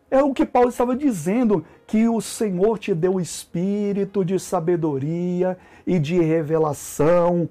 É 0.10 0.24
o 0.24 0.34
que 0.34 0.46
Paulo 0.46 0.70
estava 0.70 0.96
dizendo, 0.96 1.66
que 1.86 2.08
o 2.08 2.22
Senhor 2.22 2.80
te 2.80 2.94
deu 2.94 3.16
o 3.16 3.22
espírito 3.22 4.24
de 4.24 4.40
sabedoria 4.40 5.58
e 5.86 6.00
de 6.00 6.20
revelação. 6.20 7.50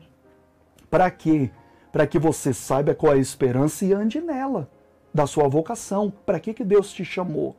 Para 0.91 1.11
quê? 1.11 1.51
Para 1.93 2.07
que 2.07 2.19
você 2.19 2.55
saiba 2.55 2.95
qual 2.95 3.13
é 3.13 3.17
a 3.17 3.21
esperança 3.21 3.85
e 3.85 3.93
ande 3.93 4.21
nela, 4.21 4.71
da 5.13 5.27
sua 5.27 5.49
vocação. 5.49 6.11
Para 6.25 6.41
que, 6.41 6.55
que 6.55 6.65
Deus 6.65 6.93
te 6.93 7.05
chamou? 7.05 7.55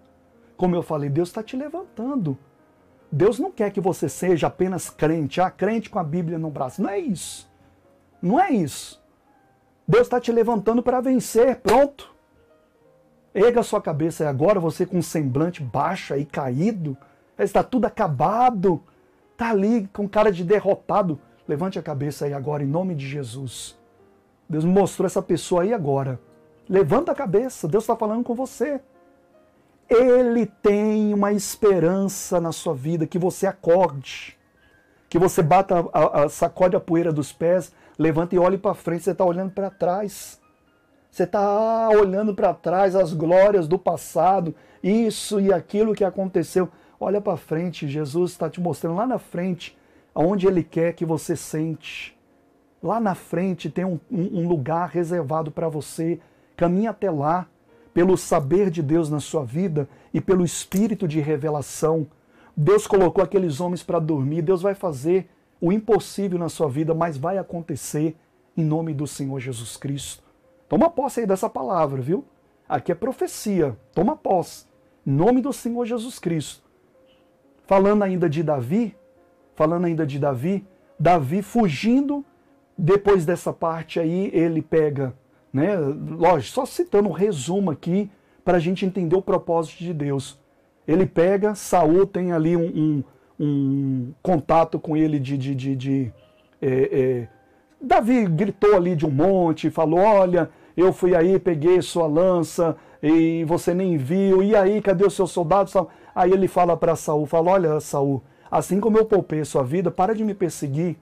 Como 0.56 0.76
eu 0.76 0.82
falei, 0.82 1.10
Deus 1.10 1.30
está 1.30 1.44
te 1.44 1.56
levantando. 1.56 2.38
Deus 3.12 3.40
não 3.40 3.52
quer 3.52 3.72
que 3.72 3.80
você 3.80 4.10
seja 4.10 4.48
apenas 4.48 4.90
crente, 4.90 5.40
ah, 5.40 5.50
crente 5.50 5.90
com 5.90 6.00
a 6.00 6.04
Bíblia 6.04 6.38
no 6.38 6.50
braço. 6.50 6.82
Não 6.82 6.90
é 6.90 7.00
isso. 7.00 7.50
Não 8.22 8.40
é 8.40 8.52
isso. 8.52 9.02
Deus 9.88 10.04
está 10.04 10.20
te 10.20 10.32
levantando 10.32 10.84
para 10.84 11.00
vencer, 11.00 11.58
pronto. 11.58 12.14
Erga 13.34 13.64
sua 13.64 13.82
cabeça 13.82 14.24
e 14.24 14.28
agora 14.28 14.60
você 14.60 14.86
com 14.86 14.98
um 14.98 15.02
semblante 15.02 15.64
baixo 15.64 16.16
e 16.16 16.26
caído, 16.26 16.98
está 17.38 17.64
tudo 17.64 17.86
acabado, 17.86 18.84
está 19.32 19.52
ali 19.52 19.88
com 19.94 20.10
cara 20.10 20.32
de 20.32 20.44
derrotado. 20.44 21.20
Levante 21.48 21.80
a 21.80 21.84
cabeça 21.84 22.26
aí 22.26 22.34
agora 22.34 22.64
em 22.64 22.68
nome 22.68 22.96
de 22.96 23.08
Jesus. 23.08 23.78
Deus 24.50 24.66
mostrou 24.66 25.06
essa 25.06 25.22
pessoa 25.22 25.62
aí 25.62 25.74
agora. 25.74 26.20
Levanta 26.68 27.12
a 27.12 27.16
cabeça, 27.16 27.68
Deus 27.68 27.84
está 27.84 27.96
falando 27.96 28.24
com 28.24 28.36
você. 28.36 28.82
Ele 29.90 30.46
tem 30.46 31.14
uma 31.14 31.32
esperança 31.32 32.42
na 32.42 32.52
sua 32.52 32.74
vida, 32.74 33.08
que 33.08 33.18
você 33.18 33.48
acorde, 33.48 34.38
que 35.08 35.18
você 35.18 35.42
bata, 35.42 35.86
a, 35.94 36.24
a, 36.24 36.30
sacode 36.30 36.76
a 36.76 36.80
poeira 36.80 37.14
dos 37.14 37.32
pés, 37.32 37.72
levanta 37.98 38.36
e 38.36 38.40
olhe 38.40 38.58
para 38.58 38.74
frente, 38.74 39.04
você 39.04 39.12
está 39.12 39.24
olhando 39.24 39.52
para 39.52 39.70
trás. 39.70 40.40
Você 41.10 41.24
está 41.24 41.90
olhando 41.90 42.36
para 42.36 42.54
trás 42.54 42.96
as 42.96 43.14
glórias 43.14 43.68
do 43.68 43.80
passado, 43.80 44.54
isso 44.84 45.40
e 45.40 45.52
aquilo 45.54 45.96
que 45.96 46.04
aconteceu. 46.04 46.70
Olha 47.00 47.22
para 47.22 47.38
frente, 47.38 47.88
Jesus 47.88 48.32
está 48.32 48.50
te 48.50 48.60
mostrando 48.60 48.98
lá 48.98 49.08
na 49.08 49.18
frente, 49.18 49.78
aonde 50.14 50.48
Ele 50.48 50.64
quer 50.64 50.94
que 50.94 51.06
você 51.06 51.36
sente. 51.36 52.18
Lá 52.84 53.00
na 53.00 53.16
frente 53.16 53.70
tem 53.70 53.86
um, 53.86 54.00
um, 54.12 54.48
lugar 54.48 54.90
reservado 54.90 55.50
para 55.50 55.68
você. 55.68 56.20
Caminhe 56.56 56.88
até 56.88 57.10
lá 57.10 57.48
pelo 57.98 58.16
saber 58.16 58.70
de 58.70 58.84
Deus 58.84 59.10
na 59.10 59.20
sua 59.20 59.44
vida 59.44 59.90
e 60.14 60.22
pelo 60.22 60.46
espírito 60.46 61.08
de 61.08 61.20
revelação. 61.20 62.06
Deus 62.56 62.86
colocou 62.86 63.24
aqueles 63.24 63.60
homens 63.60 63.82
para 63.82 63.98
dormir, 63.98 64.44
Deus 64.44 64.62
vai 64.62 64.76
fazer 64.76 65.28
o 65.60 65.72
impossível 65.72 66.38
na 66.38 66.48
sua 66.48 66.70
vida, 66.70 66.94
mas 66.94 67.18
vai 67.18 67.40
acontecer 67.40 68.16
em 68.56 68.64
nome 68.64 68.94
do 68.94 69.08
Senhor 69.08 69.40
Jesus 69.40 69.78
Cristo. 69.78 70.22
Toma 70.70 70.92
posse 70.92 71.22
aí 71.22 71.26
dessa 71.26 71.50
palavra, 71.50 72.00
viu? 72.00 72.24
Aqui 72.70 72.92
é 72.92 72.96
profecia, 72.96 73.76
toma 73.96 74.16
posse. 74.16 74.68
Em 75.04 75.12
nome 75.12 75.42
do 75.42 75.52
Senhor 75.52 75.84
Jesus 75.84 76.20
Cristo. 76.20 76.62
Falando 77.66 78.04
ainda 78.04 78.30
de 78.30 78.44
Davi, 78.44 78.96
falando 79.56 79.86
ainda 79.86 80.06
de 80.06 80.20
Davi, 80.20 80.64
Davi 81.00 81.42
fugindo, 81.42 82.24
depois 82.78 83.26
dessa 83.26 83.52
parte 83.52 84.00
aí, 84.00 84.30
ele 84.36 84.62
pega 84.62 85.16
né? 85.52 85.76
Lógico, 85.76 86.54
só 86.54 86.66
citando 86.66 87.10
um 87.10 87.14
resumo 87.14 87.72
aqui 87.72 88.10
para 88.44 88.58
a 88.58 88.60
gente 88.60 88.86
entender 88.86 89.16
o 89.16 89.22
propósito 89.22 89.80
de 89.80 89.94
Deus. 89.94 90.40
Ele 90.88 91.06
pega, 91.06 91.54
Saul 91.56 92.06
tem 92.06 92.32
ali 92.32 92.56
um, 92.56 92.64
um, 92.66 93.04
um 93.40 94.14
contato 94.22 94.80
com 94.80 94.96
ele 94.96 95.20
de. 95.20 95.38
de, 95.38 95.54
de, 95.54 95.76
de 95.76 96.14
é, 96.62 96.68
é, 96.68 97.28
Davi 97.80 98.26
gritou 98.26 98.76
ali 98.76 98.96
de 98.96 99.06
um 99.06 99.12
monte, 99.12 99.70
falou: 99.70 100.00
Olha, 100.00 100.50
eu 100.76 100.94
fui 100.94 101.16
aí, 101.16 101.38
peguei 101.40 101.82
sua 101.82 102.08
lança 102.08 102.76
e 103.02 103.44
você 103.46 103.74
nem 103.74 103.98
viu, 103.98 104.42
e 104.42 104.56
aí, 104.56 104.82
cadê 104.82 105.06
os 105.06 105.14
seus 105.14 105.32
soldados? 105.32 105.74
Aí 106.16 106.32
ele 106.32 106.48
fala 106.48 106.76
para 106.76 106.96
Saul, 106.96 107.26
fala: 107.26 107.52
"Olha, 107.52 107.80
Saul, 107.80 108.24
assim 108.50 108.80
como 108.80 108.98
eu 108.98 109.06
poupei 109.06 109.44
sua 109.46 109.64
vida, 109.64 109.92
para 109.92 110.16
de 110.16 110.24
me 110.24 110.34
perseguir. 110.34 110.98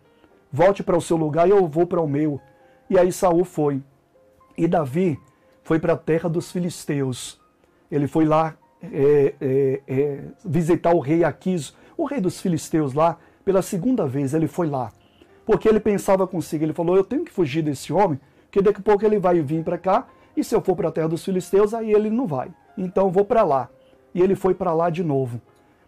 Volte 0.51 0.83
para 0.83 0.97
o 0.97 1.01
seu 1.01 1.17
lugar 1.17 1.47
e 1.47 1.51
eu 1.51 1.67
vou 1.67 1.85
para 1.85 2.01
o 2.01 2.07
meu." 2.07 2.39
E 2.89 2.97
aí 2.97 3.11
Saul 3.11 3.45
foi. 3.45 3.81
E 4.57 4.67
Davi 4.67 5.19
foi 5.63 5.79
para 5.79 5.93
a 5.93 5.97
terra 5.97 6.29
dos 6.29 6.51
filisteus. 6.51 7.39
Ele 7.91 8.07
foi 8.07 8.25
lá 8.25 8.55
é, 8.81 9.33
é, 9.41 9.81
é, 9.87 10.23
visitar 10.43 10.93
o 10.93 10.99
rei 10.99 11.23
Aquis, 11.23 11.75
o 11.97 12.05
rei 12.05 12.21
dos 12.21 12.39
filisteus 12.39 12.93
lá, 12.93 13.17
pela 13.43 13.61
segunda 13.61 14.05
vez 14.07 14.33
ele 14.33 14.47
foi 14.47 14.67
lá. 14.67 14.91
Porque 15.45 15.69
ele 15.69 15.79
pensava 15.79 16.27
consigo, 16.27 16.63
ele 16.63 16.73
falou: 16.73 16.95
Eu 16.95 17.03
tenho 17.03 17.23
que 17.23 17.31
fugir 17.31 17.61
desse 17.61 17.93
homem, 17.93 18.19
porque 18.45 18.61
daqui 18.61 18.79
a 18.79 18.83
pouco 18.83 19.05
ele 19.05 19.19
vai 19.19 19.41
vir 19.41 19.63
para 19.63 19.77
cá, 19.77 20.07
e 20.35 20.43
se 20.43 20.55
eu 20.55 20.61
for 20.61 20.75
para 20.75 20.89
a 20.89 20.91
terra 20.91 21.07
dos 21.07 21.23
filisteus, 21.23 21.73
aí 21.73 21.91
ele 21.91 22.09
não 22.09 22.25
vai. 22.25 22.51
Então 22.77 23.09
vou 23.09 23.23
para 23.23 23.43
lá. 23.43 23.69
E 24.13 24.21
ele 24.21 24.35
foi 24.35 24.53
para 24.53 24.73
lá 24.73 24.89
de 24.89 25.03
novo. 25.03 25.41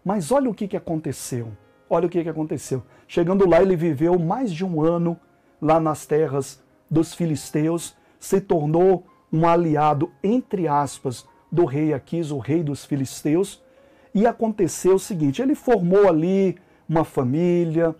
Mas 0.04 0.30
olha 0.30 0.48
o 0.48 0.54
que, 0.54 0.68
que 0.68 0.76
aconteceu. 0.76 1.48
Olha 1.90 2.06
o 2.06 2.08
que, 2.10 2.22
que 2.22 2.28
aconteceu. 2.28 2.82
Chegando 3.06 3.48
lá, 3.48 3.60
ele 3.60 3.76
viveu 3.76 4.18
mais 4.18 4.52
de 4.52 4.64
um 4.64 4.80
ano 4.82 5.18
lá 5.60 5.80
nas 5.80 6.06
terras 6.06 6.62
dos 6.90 7.14
filisteus, 7.14 7.96
se 8.18 8.40
tornou 8.40 9.04
um 9.32 9.46
aliado, 9.46 10.10
entre 10.22 10.66
aspas, 10.66 11.26
do 11.50 11.64
rei 11.64 11.92
Aquis, 11.92 12.30
o 12.30 12.38
rei 12.38 12.62
dos 12.62 12.84
filisteus. 12.84 13.62
E 14.14 14.26
aconteceu 14.26 14.94
o 14.94 14.98
seguinte: 14.98 15.42
ele 15.42 15.54
formou 15.54 16.08
ali 16.08 16.56
uma 16.88 17.04
família, 17.04 17.94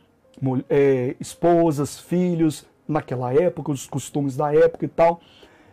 é, 0.68 1.14
esposas, 1.20 1.98
filhos, 1.98 2.66
naquela 2.86 3.32
época, 3.32 3.70
os 3.70 3.86
costumes 3.86 4.36
da 4.36 4.52
época 4.52 4.86
e 4.86 4.88
tal. 4.88 5.20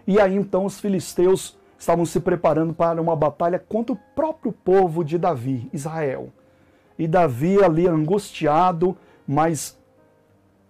E 0.05 0.19
aí 0.19 0.36
então 0.36 0.65
os 0.65 0.79
filisteus 0.79 1.58
estavam 1.77 2.05
se 2.05 2.19
preparando 2.19 2.73
para 2.73 3.01
uma 3.01 3.15
batalha 3.15 3.60
contra 3.60 3.93
o 3.93 3.99
próprio 4.15 4.51
povo 4.51 5.03
de 5.03 5.17
Davi, 5.17 5.69
Israel. 5.73 6.29
E 6.97 7.08
Davi 7.08 7.62
ali 7.63 7.88
angustiado, 7.88 8.97
mas 9.27 9.77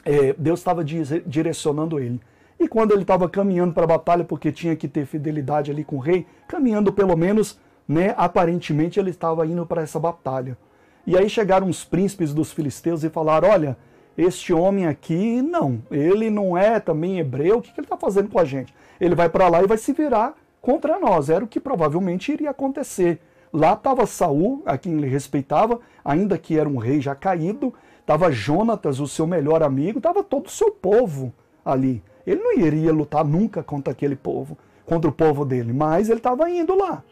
é, 0.04 0.34
Deus 0.34 0.60
estava 0.60 0.84
direcionando 0.84 2.00
ele. 2.00 2.20
E 2.66 2.68
quando 2.68 2.94
ele 2.94 3.04
estava 3.04 3.30
caminhando 3.30 3.76
para 3.76 3.84
a 3.84 3.88
batalha, 3.88 4.24
porque 4.24 4.52
tinha 4.52 4.76
que 4.76 4.88
ter 4.88 5.06
fidelidade 5.06 5.70
ali 5.70 5.84
com 5.84 5.98
o 5.98 6.00
rei, 6.00 6.26
caminhando 6.48 6.92
pelo 6.92 7.16
menos, 7.16 7.60
né, 7.88 8.16
aparentemente 8.18 9.00
ele 9.00 9.12
estava 9.12 9.46
indo 9.46 9.64
para 9.68 9.84
essa 9.84 10.00
batalha. 10.00 10.58
E 11.06 11.16
aí 11.16 11.30
chegaram 11.30 11.70
os 11.70 11.86
príncipes 11.86 12.34
dos 12.34 12.52
filisteus 12.52 13.04
e 13.04 13.10
falaram: 13.12 13.50
Olha, 13.50 13.78
este 14.18 14.52
homem 14.52 14.88
aqui, 14.88 15.44
não, 15.44 15.80
ele 15.92 16.32
não 16.32 16.58
é 16.58 16.80
também 16.80 17.20
hebreu, 17.20 17.60
o 17.60 17.62
que, 17.62 17.72
que 17.72 17.80
ele 17.80 17.86
está 17.86 17.98
fazendo 17.98 18.30
com 18.30 18.40
a 18.40 18.46
gente? 18.46 18.74
Ele 19.00 19.14
vai 19.14 19.30
para 19.30 19.48
lá 19.48 19.62
e 19.62 19.68
vai 19.68 19.78
se 19.78 19.94
virar 19.94 20.34
contra 20.60 20.98
nós. 20.98 21.30
Era 21.30 21.46
o 21.46 21.48
que 21.48 21.60
provavelmente 21.60 22.32
iria 22.32 22.50
acontecer. 22.50 23.22
Lá 23.54 23.74
estava 23.74 24.08
Saul, 24.08 24.64
a 24.66 24.76
quem 24.76 24.94
ele 24.94 25.08
respeitava, 25.08 25.80
ainda 26.04 26.36
que 26.36 26.58
era 26.58 26.68
um 26.68 26.78
rei 26.78 27.00
já 27.00 27.14
caído, 27.14 27.72
estava 28.02 28.32
Jonatas, 28.32 29.00
o 29.00 29.08
seu 29.08 29.28
melhor 29.28 29.62
amigo, 29.62 30.00
estava 30.00 30.24
todo 30.24 30.48
o 30.48 30.52
seu 30.52 30.72
povo 30.72 31.32
ali. 31.64 32.02
Ele 32.26 32.42
não 32.42 32.58
iria 32.58 32.92
lutar 32.92 33.24
nunca 33.24 33.62
contra 33.64 33.92
aquele 33.92 34.16
povo, 34.16 34.58
contra 34.86 35.10
o 35.10 35.14
povo 35.14 35.46
dele, 35.46 35.74
mas 35.74 36.10
ele 36.10 36.20
estava 36.20 36.50
indo 36.50 36.76
lá. 36.76 37.04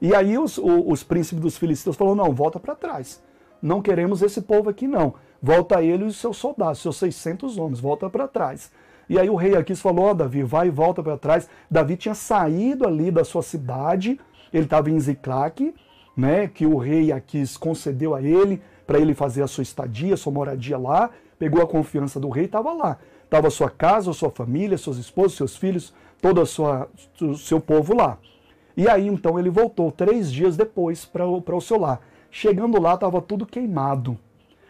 E 0.00 0.14
aí 0.14 0.36
os, 0.36 0.58
os, 0.58 1.02
príncipes 1.02 1.42
dos 1.42 1.56
filisteus 1.56 1.96
falaram: 1.96 2.16
não, 2.16 2.32
volta 2.32 2.60
para 2.60 2.74
trás. 2.74 3.22
Não 3.62 3.80
queremos 3.80 4.22
esse 4.22 4.42
povo 4.42 4.68
aqui, 4.68 4.86
não. 4.86 5.14
Volta 5.42 5.82
ele 5.82 6.04
e 6.04 6.06
os 6.06 6.16
seus 6.16 6.36
soldados, 6.36 6.80
seus 6.80 6.96
600 6.96 7.58
homens, 7.58 7.80
volta 7.80 8.08
para 8.10 8.28
trás. 8.28 8.70
E 9.08 9.18
aí 9.18 9.30
o 9.30 9.36
rei 9.36 9.56
Aquis 9.56 9.80
falou: 9.80 10.06
ó, 10.06 10.10
oh, 10.10 10.14
Davi, 10.14 10.42
vai 10.42 10.68
e 10.68 10.70
volta 10.70 11.02
para 11.02 11.16
trás. 11.16 11.48
Davi 11.70 11.96
tinha 11.96 12.14
saído 12.14 12.86
ali 12.86 13.10
da 13.10 13.24
sua 13.24 13.42
cidade, 13.42 14.20
ele 14.52 14.64
estava 14.64 14.90
em 14.90 14.98
Ziclac, 14.98 15.74
né, 16.16 16.48
que 16.48 16.66
o 16.66 16.76
rei 16.76 17.12
Aquis 17.12 17.56
concedeu 17.56 18.14
a 18.14 18.22
ele 18.22 18.60
para 18.86 18.98
ele 18.98 19.14
fazer 19.14 19.42
a 19.42 19.46
sua 19.46 19.62
estadia, 19.62 20.16
sua 20.16 20.32
moradia 20.32 20.78
lá, 20.78 21.10
pegou 21.38 21.62
a 21.62 21.66
confiança 21.66 22.20
do 22.20 22.28
rei 22.28 22.44
e 22.44 22.46
estava 22.46 22.72
lá. 22.72 22.98
Estava 23.26 23.50
sua 23.50 23.68
casa, 23.68 24.12
sua 24.12 24.30
família, 24.30 24.78
suas 24.78 24.96
esposas, 24.96 25.34
seus 25.34 25.56
filhos, 25.56 25.92
todo 26.22 26.40
o 26.40 27.34
seu 27.36 27.60
povo 27.60 27.94
lá. 27.94 28.18
E 28.76 28.88
aí 28.88 29.06
então 29.06 29.38
ele 29.38 29.50
voltou 29.50 29.90
três 29.90 30.32
dias 30.32 30.56
depois 30.56 31.04
para 31.04 31.26
o 31.26 31.60
seu 31.60 31.78
lar. 31.78 32.00
Chegando 32.30 32.80
lá, 32.80 32.94
estava 32.94 33.20
tudo 33.20 33.44
queimado. 33.44 34.16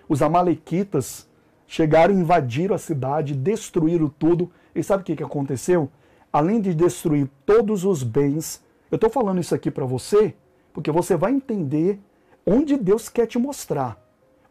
Os 0.08 0.22
amalequitas 0.22 1.28
chegaram, 1.66 2.14
invadiram 2.14 2.74
a 2.74 2.78
cidade, 2.78 3.34
destruíram 3.34 4.08
tudo. 4.08 4.50
E 4.74 4.82
sabe 4.82 5.02
o 5.02 5.04
que, 5.04 5.16
que 5.16 5.22
aconteceu? 5.22 5.90
Além 6.32 6.60
de 6.60 6.74
destruir 6.74 7.28
todos 7.44 7.84
os 7.84 8.02
bens, 8.02 8.64
eu 8.90 8.96
estou 8.96 9.10
falando 9.10 9.40
isso 9.40 9.54
aqui 9.54 9.70
para 9.70 9.84
você, 9.84 10.34
porque 10.72 10.90
você 10.90 11.16
vai 11.16 11.32
entender 11.32 11.98
onde 12.46 12.76
Deus 12.76 13.08
quer 13.08 13.26
te 13.26 13.38
mostrar, 13.38 14.00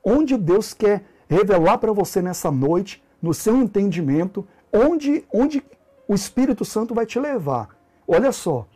onde 0.04 0.36
Deus 0.38 0.74
quer 0.74 1.06
revelar 1.30 1.78
para 1.78 1.94
você 1.94 2.22
nessa 2.22 2.52
noite 2.52 3.02
no 3.22 3.34
seu 3.34 3.56
entendimento, 3.62 4.48
onde, 4.72 5.24
onde 5.34 5.64
o 6.08 6.14
Espírito 6.14 6.64
Santo 6.64 6.94
vai 6.94 7.06
te 7.06 7.20
levar. 7.20 7.70
Olha 8.08 8.32
só, 8.32 8.68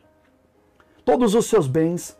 todos 1.05 1.35
os 1.35 1.45
seus 1.47 1.67
bens, 1.67 2.17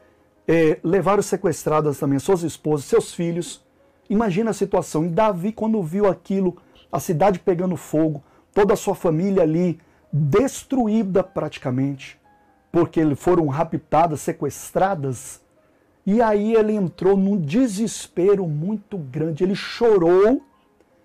é, 0.48 0.80
levaram 0.84 1.22
sequestradas 1.22 2.00
também 2.00 2.18
suas 2.18 2.42
esposas, 2.42 2.86
seus 2.86 3.14
filhos. 3.14 3.64
Imagina 4.10 4.50
a 4.50 4.54
situação. 4.54 5.06
E 5.06 5.10
Davi, 5.10 5.52
quando 5.52 5.82
viu 5.84 6.08
aquilo, 6.08 6.58
a 6.92 7.00
cidade 7.00 7.38
pegando 7.38 7.76
fogo, 7.76 8.24
toda 8.52 8.74
a 8.74 8.78
sua 8.78 8.96
família 8.96 9.44
ali 9.44 9.80
destruída 10.12 11.24
praticamente, 11.24 12.20
porque 12.72 13.16
foram 13.16 13.46
raptadas, 13.48 14.22
sequestradas. 14.22 15.40
E 16.04 16.20
aí 16.20 16.56
ele 16.56 16.74
entrou 16.74 17.16
num 17.16 17.38
desespero 17.38 18.48
muito 18.48 18.98
grande. 18.98 19.44
Ele 19.44 19.54
chorou, 19.54 20.42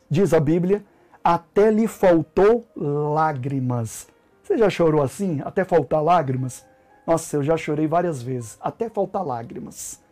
diz 0.09 0.33
a 0.33 0.40
Bíblia, 0.40 0.83
até 1.24 1.70
lhe 1.70 1.88
faltou 1.88 2.66
lágrimas. 2.76 4.06
Você 4.42 4.58
já 4.58 4.68
chorou 4.68 5.02
assim? 5.02 5.40
Até 5.42 5.64
faltar 5.64 6.02
lágrimas? 6.02 6.66
Nossa, 7.06 7.37
eu 7.37 7.42
já 7.42 7.56
chorei 7.56 7.87
várias 7.87 8.22
vezes, 8.22 8.58
até 8.60 8.90
faltar 8.90 9.24
lágrimas. 9.24 10.02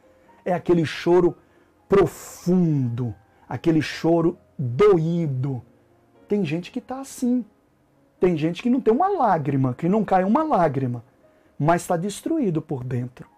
É 0.42 0.54
aquele 0.54 0.86
choro 0.86 1.36
profundo, 1.86 3.14
aquele 3.46 3.82
choro 3.82 4.38
doído. 4.58 5.62
Tem 6.26 6.44
gente 6.44 6.70
que 6.70 6.78
está 6.78 7.00
assim. 7.00 7.44
Tem 8.18 8.36
gente 8.36 8.62
que 8.62 8.70
não 8.70 8.80
tem 8.80 8.94
uma 8.94 9.08
lágrima, 9.08 9.74
que 9.74 9.88
não 9.88 10.04
cai 10.04 10.24
uma 10.24 10.42
lágrima, 10.42 11.04
mas 11.58 11.82
está 11.82 11.96
destruído 11.96 12.62
por 12.62 12.84
dentro. 12.84 13.28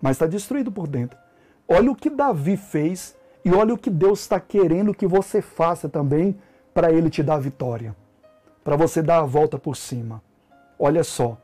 Mas 0.00 0.12
está 0.12 0.26
destruído 0.26 0.70
por 0.70 0.86
dentro. 0.86 1.18
Olha 1.66 1.90
o 1.90 1.96
que 1.96 2.10
Davi 2.10 2.56
fez 2.56 3.16
e 3.44 3.52
olha 3.52 3.74
o 3.74 3.78
que 3.78 3.90
Deus 3.90 4.20
está 4.20 4.38
querendo 4.38 4.94
que 4.94 5.06
você 5.06 5.40
faça 5.42 5.88
também 5.88 6.38
para 6.74 6.92
ele 6.92 7.08
te 7.08 7.22
dar 7.22 7.36
a 7.36 7.40
vitória, 7.40 7.96
para 8.62 8.76
você 8.76 9.00
dar 9.00 9.20
a 9.20 9.24
volta 9.24 9.58
por 9.58 9.76
cima. 9.76 10.20
Olha 10.78 11.04
só. 11.04 11.38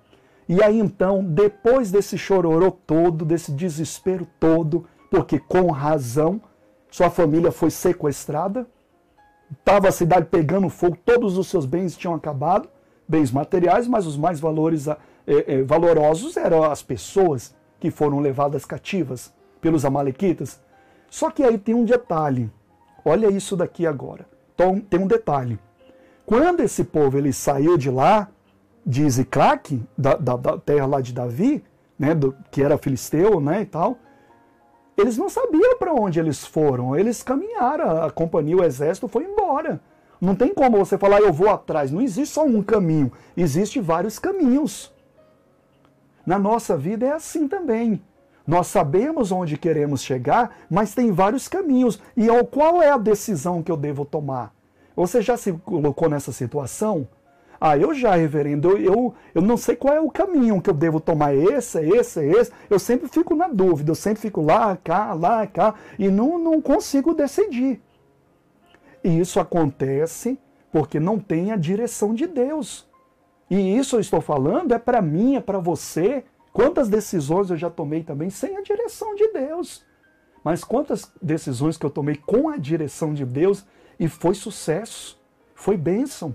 E 0.48 0.62
aí 0.62 0.78
então, 0.78 1.24
depois 1.24 1.92
desse 1.92 2.18
chororô 2.18 2.72
todo, 2.72 3.24
desse 3.24 3.52
desespero 3.52 4.26
todo, 4.38 4.84
porque 5.08 5.38
com 5.38 5.70
razão 5.70 6.40
sua 6.90 7.08
família 7.08 7.52
foi 7.52 7.70
sequestrada, 7.70 8.66
estava 9.50 9.88
a 9.88 9.92
cidade 9.92 10.26
pegando 10.26 10.68
fogo, 10.68 10.98
todos 11.04 11.38
os 11.38 11.46
seus 11.46 11.64
bens 11.64 11.96
tinham 11.96 12.14
acabado, 12.14 12.68
bens 13.06 13.30
materiais, 13.30 13.86
mas 13.86 14.06
os 14.06 14.16
mais 14.16 14.40
valores, 14.40 14.88
é, 14.88 14.96
é, 15.26 15.62
valorosos 15.62 16.36
eram 16.36 16.64
as 16.64 16.82
pessoas 16.82 17.54
que 17.78 17.90
foram 17.90 18.18
levadas 18.18 18.64
cativas 18.64 19.32
pelos 19.60 19.84
amalequitas. 19.84 20.60
Só 21.08 21.30
que 21.30 21.42
aí 21.42 21.58
tem 21.58 21.74
um 21.74 21.84
detalhe. 21.84 22.50
Olha 23.04 23.28
isso 23.28 23.56
daqui 23.56 23.86
agora. 23.86 24.26
Então 24.60 24.78
tem 24.78 25.00
um 25.00 25.06
detalhe. 25.06 25.58
Quando 26.26 26.60
esse 26.60 26.84
povo 26.84 27.16
ele 27.16 27.32
saiu 27.32 27.78
de 27.78 27.90
lá, 27.90 28.28
de 28.84 29.08
Ziclac, 29.08 29.82
da, 29.96 30.16
da, 30.16 30.36
da, 30.36 30.58
terra 30.58 30.84
lá 30.84 31.00
de 31.00 31.14
Davi, 31.14 31.64
né, 31.98 32.14
do, 32.14 32.36
que 32.50 32.62
era 32.62 32.76
filisteu 32.76 33.40
né, 33.40 33.62
e 33.62 33.64
tal, 33.64 33.96
eles 34.98 35.16
não 35.16 35.30
sabiam 35.30 35.78
para 35.78 35.94
onde 35.94 36.20
eles 36.20 36.44
foram. 36.44 36.94
Eles 36.94 37.22
caminharam, 37.22 38.02
a 38.02 38.10
companhia, 38.10 38.58
o 38.58 38.62
exército 38.62 39.08
foi 39.08 39.24
embora. 39.24 39.80
Não 40.20 40.34
tem 40.34 40.52
como 40.52 40.76
você 40.76 40.98
falar, 40.98 41.20
eu 41.20 41.32
vou 41.32 41.48
atrás. 41.48 41.90
Não 41.90 42.02
existe 42.02 42.34
só 42.34 42.44
um 42.44 42.62
caminho, 42.62 43.10
existe 43.34 43.80
vários 43.80 44.18
caminhos. 44.18 44.92
Na 46.26 46.38
nossa 46.38 46.76
vida 46.76 47.06
é 47.06 47.12
assim 47.12 47.48
também. 47.48 48.02
Nós 48.50 48.66
sabemos 48.66 49.30
onde 49.30 49.56
queremos 49.56 50.02
chegar, 50.02 50.56
mas 50.68 50.92
tem 50.92 51.12
vários 51.12 51.46
caminhos. 51.46 52.02
E 52.16 52.26
qual 52.50 52.82
é 52.82 52.90
a 52.90 52.98
decisão 52.98 53.62
que 53.62 53.70
eu 53.70 53.76
devo 53.76 54.04
tomar? 54.04 54.52
Você 54.96 55.22
já 55.22 55.36
se 55.36 55.52
colocou 55.52 56.08
nessa 56.08 56.32
situação? 56.32 57.06
Ah, 57.60 57.78
eu 57.78 57.94
já, 57.94 58.16
reverendo, 58.16 58.76
eu, 58.76 59.14
eu 59.32 59.40
não 59.40 59.56
sei 59.56 59.76
qual 59.76 59.94
é 59.94 60.00
o 60.00 60.10
caminho 60.10 60.60
que 60.60 60.68
eu 60.68 60.74
devo 60.74 60.98
tomar, 60.98 61.32
esse, 61.32 61.78
esse, 61.78 62.24
esse. 62.24 62.50
Eu 62.68 62.80
sempre 62.80 63.06
fico 63.06 63.36
na 63.36 63.46
dúvida, 63.46 63.92
eu 63.92 63.94
sempre 63.94 64.20
fico 64.20 64.42
lá, 64.42 64.76
cá, 64.82 65.12
lá, 65.12 65.46
cá, 65.46 65.76
e 65.96 66.08
não, 66.08 66.36
não 66.36 66.60
consigo 66.60 67.14
decidir. 67.14 67.80
E 69.04 69.20
isso 69.20 69.38
acontece 69.38 70.36
porque 70.72 70.98
não 70.98 71.20
tem 71.20 71.52
a 71.52 71.56
direção 71.56 72.12
de 72.12 72.26
Deus. 72.26 72.84
E 73.48 73.76
isso 73.78 73.94
eu 73.94 74.00
estou 74.00 74.20
falando 74.20 74.74
é 74.74 74.78
para 74.78 75.00
mim, 75.00 75.36
é 75.36 75.40
para 75.40 75.60
você, 75.60 76.24
Quantas 76.52 76.88
decisões 76.88 77.50
eu 77.50 77.56
já 77.56 77.70
tomei 77.70 78.02
também 78.02 78.30
sem 78.30 78.56
a 78.56 78.62
direção 78.62 79.14
de 79.14 79.28
Deus? 79.28 79.84
Mas 80.42 80.64
quantas 80.64 81.10
decisões 81.20 81.76
que 81.76 81.86
eu 81.86 81.90
tomei 81.90 82.16
com 82.16 82.48
a 82.48 82.56
direção 82.56 83.14
de 83.14 83.24
Deus 83.24 83.64
e 83.98 84.08
foi 84.08 84.34
sucesso, 84.34 85.20
foi 85.54 85.76
bênção. 85.76 86.34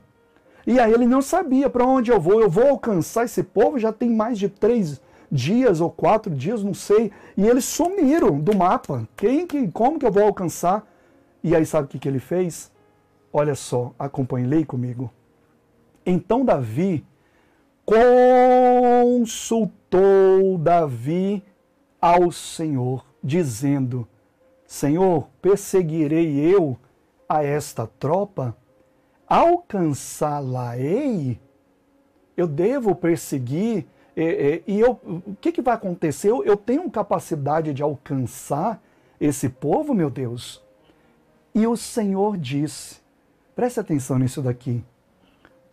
E 0.66 0.80
aí 0.80 0.94
ele 0.94 1.06
não 1.06 1.22
sabia 1.22 1.70
para 1.70 1.86
onde 1.86 2.12
eu 2.12 2.20
vou, 2.20 2.42
eu 2.42 2.50
vou 2.50 2.68
alcançar 2.68 3.26
esse 3.26 3.44
povo, 3.44 3.78
já 3.78 3.92
tem 3.92 4.10
mais 4.10 4.40
de 4.40 4.50
três 4.50 5.02
dias 5.32 5.82
ou 5.82 5.92
quatro 5.92 6.34
dias, 6.34 6.64
não 6.64 6.74
sei, 6.74 7.12
e 7.36 7.46
eles 7.46 7.66
sumiram 7.66 8.40
do 8.40 8.56
mapa. 8.56 9.08
Quem 9.18 9.46
que, 9.46 9.68
como 9.70 10.00
que 10.00 10.06
eu 10.06 10.12
vou 10.12 10.24
alcançar? 10.24 10.88
E 11.44 11.56
aí 11.56 11.66
sabe 11.66 11.86
o 11.86 11.90
que, 11.90 12.00
que 12.00 12.08
ele 12.08 12.20
fez? 12.20 12.72
Olha 13.34 13.54
só, 13.54 13.94
acompanhe, 14.00 14.48
leia 14.48 14.66
comigo. 14.66 15.12
Então 16.06 16.46
Davi 16.46 17.06
consultou 17.86 19.85
Davi 20.58 21.44
ao 22.02 22.32
Senhor, 22.32 23.06
dizendo: 23.24 24.08
Senhor, 24.66 25.30
perseguirei 25.42 26.40
eu 26.40 26.78
a 27.30 27.44
esta 27.44 27.88
tropa? 27.88 28.58
Alcançá-la-ei? 29.28 31.40
Eu 32.36 32.48
devo 32.48 32.96
perseguir? 32.96 33.86
E, 34.16 34.64
e, 34.68 34.76
e 34.76 34.80
eu, 34.80 35.00
o 35.04 35.36
que, 35.42 35.52
que 35.52 35.62
vai 35.62 35.76
acontecer? 35.76 36.30
Eu, 36.30 36.44
eu 36.44 36.58
tenho 36.58 36.90
capacidade 36.90 37.72
de 37.74 37.84
alcançar 37.84 38.82
esse 39.20 39.50
povo, 39.50 39.94
meu 39.94 40.10
Deus? 40.10 40.64
E 41.54 41.68
o 41.68 41.78
Senhor 41.78 42.38
disse: 42.38 43.02
preste 43.56 43.80
atenção 43.80 44.20
nisso 44.20 44.42
daqui. 44.42 44.84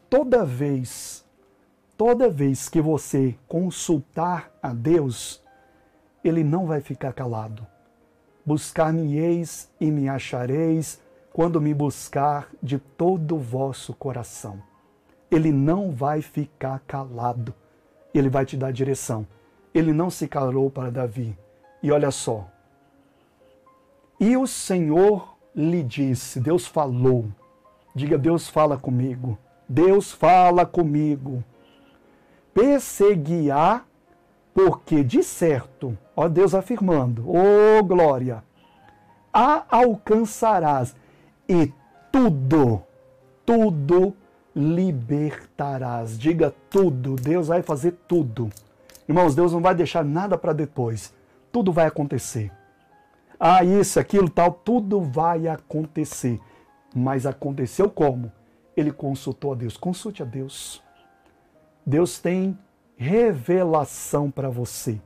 Toda 0.08 0.44
vez, 0.44 1.21
toda 2.04 2.28
vez 2.28 2.68
que 2.68 2.80
você 2.80 3.36
consultar 3.46 4.50
a 4.60 4.72
Deus, 4.74 5.40
Ele 6.24 6.42
não 6.42 6.66
vai 6.66 6.80
ficar 6.80 7.12
calado. 7.12 7.64
Buscar-me-eis 8.44 9.70
e 9.80 9.88
me 9.88 10.08
achareis 10.08 11.00
quando 11.32 11.60
me 11.60 11.72
buscar 11.72 12.48
de 12.60 12.80
todo 12.80 13.36
o 13.36 13.38
vosso 13.38 13.94
coração. 13.94 14.60
Ele 15.30 15.52
não 15.52 15.92
vai 15.92 16.20
ficar 16.20 16.80
calado. 16.88 17.54
Ele 18.12 18.28
vai 18.28 18.44
te 18.44 18.56
dar 18.56 18.72
direção. 18.72 19.24
Ele 19.72 19.92
não 19.92 20.10
se 20.10 20.26
calou 20.26 20.68
para 20.68 20.90
Davi. 20.90 21.38
E 21.80 21.92
olha 21.92 22.10
só. 22.10 22.48
E 24.18 24.36
o 24.36 24.44
Senhor 24.48 25.36
lhe 25.54 25.84
disse, 25.84 26.40
Deus 26.40 26.66
falou. 26.66 27.26
Diga, 27.94 28.18
Deus 28.18 28.48
fala 28.48 28.76
comigo. 28.76 29.38
Deus 29.68 30.10
fala 30.10 30.66
comigo. 30.66 31.44
Perseguirá 32.54 33.84
porque 34.54 35.02
de 35.02 35.22
certo, 35.22 35.96
ó 36.14 36.28
Deus 36.28 36.54
afirmando, 36.54 37.28
ô 37.28 37.78
oh, 37.78 37.84
glória, 37.84 38.44
a 39.32 39.64
alcançarás 39.70 40.94
e 41.48 41.72
tudo, 42.10 42.82
tudo 43.46 44.14
libertarás. 44.54 46.18
Diga 46.18 46.54
tudo, 46.68 47.16
Deus 47.16 47.48
vai 47.48 47.62
fazer 47.62 47.92
tudo. 48.06 48.50
Irmãos, 49.08 49.34
Deus 49.34 49.52
não 49.52 49.60
vai 49.60 49.74
deixar 49.74 50.04
nada 50.04 50.36
para 50.36 50.52
depois. 50.52 51.12
Tudo 51.50 51.72
vai 51.72 51.86
acontecer. 51.86 52.52
Ah, 53.38 53.64
isso, 53.64 53.98
aquilo, 53.98 54.28
tal, 54.28 54.52
tudo 54.52 55.00
vai 55.00 55.48
acontecer. 55.48 56.38
Mas 56.94 57.26
aconteceu 57.26 57.90
como? 57.90 58.30
Ele 58.76 58.92
consultou 58.92 59.52
a 59.52 59.56
Deus. 59.56 59.76
Consulte 59.76 60.22
a 60.22 60.26
Deus. 60.26 60.81
Deus 61.84 62.18
tem 62.18 62.56
revelação 62.96 64.30
para 64.30 64.48
você. 64.48 65.00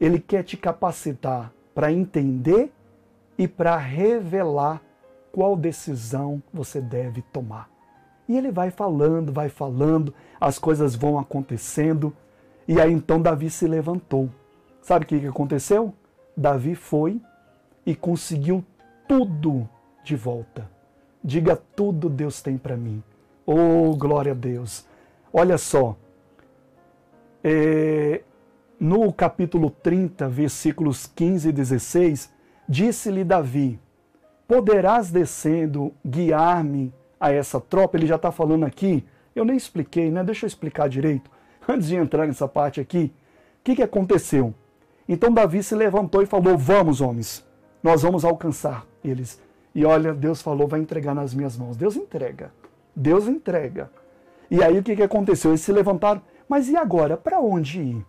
Ele 0.00 0.18
quer 0.18 0.42
te 0.42 0.56
capacitar 0.56 1.52
para 1.74 1.92
entender 1.92 2.72
e 3.36 3.48
para 3.48 3.76
revelar 3.76 4.80
qual 5.32 5.56
decisão 5.56 6.42
você 6.52 6.80
deve 6.80 7.22
tomar. 7.22 7.68
E 8.28 8.36
ele 8.36 8.52
vai 8.52 8.70
falando, 8.70 9.32
vai 9.32 9.48
falando, 9.48 10.14
as 10.40 10.58
coisas 10.58 10.94
vão 10.94 11.18
acontecendo. 11.18 12.14
E 12.68 12.80
aí 12.80 12.92
então 12.92 13.20
Davi 13.20 13.50
se 13.50 13.66
levantou. 13.66 14.28
Sabe 14.80 15.04
o 15.04 15.08
que 15.08 15.26
aconteceu? 15.26 15.92
Davi 16.36 16.74
foi 16.74 17.20
e 17.84 17.94
conseguiu 17.94 18.64
tudo 19.08 19.68
de 20.04 20.14
volta. 20.14 20.70
Diga 21.22 21.56
tudo 21.56 22.08
Deus 22.08 22.40
tem 22.40 22.56
para 22.56 22.76
mim. 22.76 23.02
Oh, 23.44 23.96
glória 23.96 24.32
a 24.32 24.34
Deus. 24.34 24.86
Olha 25.32 25.56
só, 25.56 25.96
é, 27.42 28.22
no 28.78 29.12
capítulo 29.12 29.70
30, 29.70 30.28
versículos 30.28 31.06
15 31.06 31.48
e 31.48 31.52
16, 31.52 32.32
disse-lhe 32.68 33.24
Davi: 33.24 33.80
Poderás 34.46 35.10
descendo 35.10 35.92
guiar-me 36.04 36.92
a 37.18 37.32
essa 37.32 37.60
tropa? 37.60 37.96
Ele 37.96 38.06
já 38.06 38.16
está 38.16 38.30
falando 38.30 38.64
aqui. 38.64 39.04
Eu 39.34 39.44
nem 39.44 39.56
expliquei, 39.56 40.10
né? 40.10 40.22
Deixa 40.22 40.44
eu 40.44 40.48
explicar 40.48 40.88
direito. 40.88 41.30
Antes 41.66 41.88
de 41.88 41.96
entrar 41.96 42.26
nessa 42.26 42.46
parte 42.46 42.80
aqui, 42.80 43.12
o 43.60 43.64
que, 43.64 43.76
que 43.76 43.82
aconteceu? 43.82 44.52
Então 45.08 45.32
Davi 45.32 45.62
se 45.62 45.74
levantou 45.74 46.22
e 46.22 46.26
falou: 46.26 46.58
Vamos, 46.58 47.00
homens, 47.00 47.44
nós 47.82 48.02
vamos 48.02 48.24
alcançar 48.24 48.84
eles. 49.02 49.40
E 49.74 49.84
olha, 49.84 50.12
Deus 50.12 50.42
falou: 50.42 50.68
vai 50.68 50.80
entregar 50.80 51.14
nas 51.14 51.32
minhas 51.32 51.56
mãos. 51.56 51.76
Deus 51.76 51.96
entrega. 51.96 52.52
Deus 52.94 53.26
entrega. 53.26 53.90
E 54.52 54.62
aí 54.62 54.78
o 54.78 54.82
que, 54.82 54.94
que 54.94 55.02
aconteceu? 55.02 55.52
Eles 55.52 55.62
se 55.62 55.72
levantaram. 55.72 56.20
Mas 56.46 56.68
e 56.68 56.76
agora? 56.76 57.16
Para 57.16 57.40
onde 57.40 57.80
ir? 57.80 58.06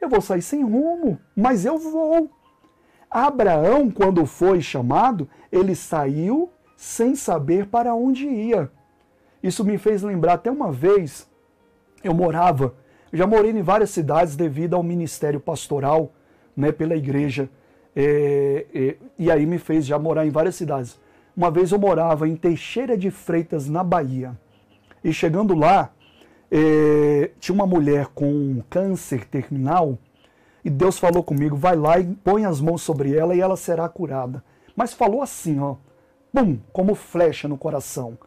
Eu 0.00 0.08
vou 0.08 0.22
sair 0.22 0.40
sem 0.40 0.64
rumo, 0.64 1.18
mas 1.36 1.66
eu 1.66 1.76
vou. 1.76 2.30
Abraão, 3.10 3.90
quando 3.90 4.24
foi 4.24 4.62
chamado, 4.62 5.28
ele 5.52 5.74
saiu 5.74 6.50
sem 6.78 7.14
saber 7.14 7.66
para 7.66 7.94
onde 7.94 8.26
ia. 8.26 8.70
Isso 9.42 9.62
me 9.62 9.76
fez 9.76 10.02
lembrar 10.02 10.32
até 10.32 10.50
uma 10.50 10.72
vez, 10.72 11.30
eu 12.02 12.14
morava, 12.14 12.74
já 13.12 13.26
morei 13.26 13.50
em 13.50 13.62
várias 13.62 13.90
cidades 13.90 14.36
devido 14.36 14.74
ao 14.74 14.82
ministério 14.82 15.38
pastoral, 15.38 16.10
né, 16.56 16.72
pela 16.72 16.96
igreja, 16.96 17.50
é, 17.94 18.66
é, 18.74 18.96
e 19.18 19.30
aí 19.30 19.44
me 19.44 19.58
fez 19.58 19.84
já 19.84 19.98
morar 19.98 20.26
em 20.26 20.30
várias 20.30 20.54
cidades. 20.54 20.98
Uma 21.36 21.50
vez 21.50 21.70
eu 21.70 21.78
morava 21.78 22.26
em 22.26 22.34
Teixeira 22.34 22.96
de 22.96 23.10
Freitas, 23.10 23.68
na 23.68 23.84
Bahia, 23.84 24.36
e 25.04 25.12
chegando 25.12 25.54
lá, 25.54 25.92
é, 26.50 27.30
tinha 27.38 27.54
uma 27.54 27.66
mulher 27.66 28.06
com 28.14 28.62
câncer 28.68 29.26
terminal 29.26 29.98
e 30.64 30.70
Deus 30.70 30.98
falou 30.98 31.22
comigo: 31.22 31.56
vai 31.56 31.76
lá 31.76 31.98
e 31.98 32.06
põe 32.06 32.44
as 32.46 32.60
mãos 32.60 32.82
sobre 32.82 33.14
ela 33.14 33.34
e 33.34 33.40
ela 33.40 33.56
será 33.56 33.88
curada. 33.88 34.42
Mas 34.74 34.94
falou 34.94 35.22
assim, 35.22 35.60
ó, 35.60 35.76
bum, 36.32 36.58
como 36.72 36.94
flecha 36.94 37.46
no 37.46 37.58
coração. 37.58 38.18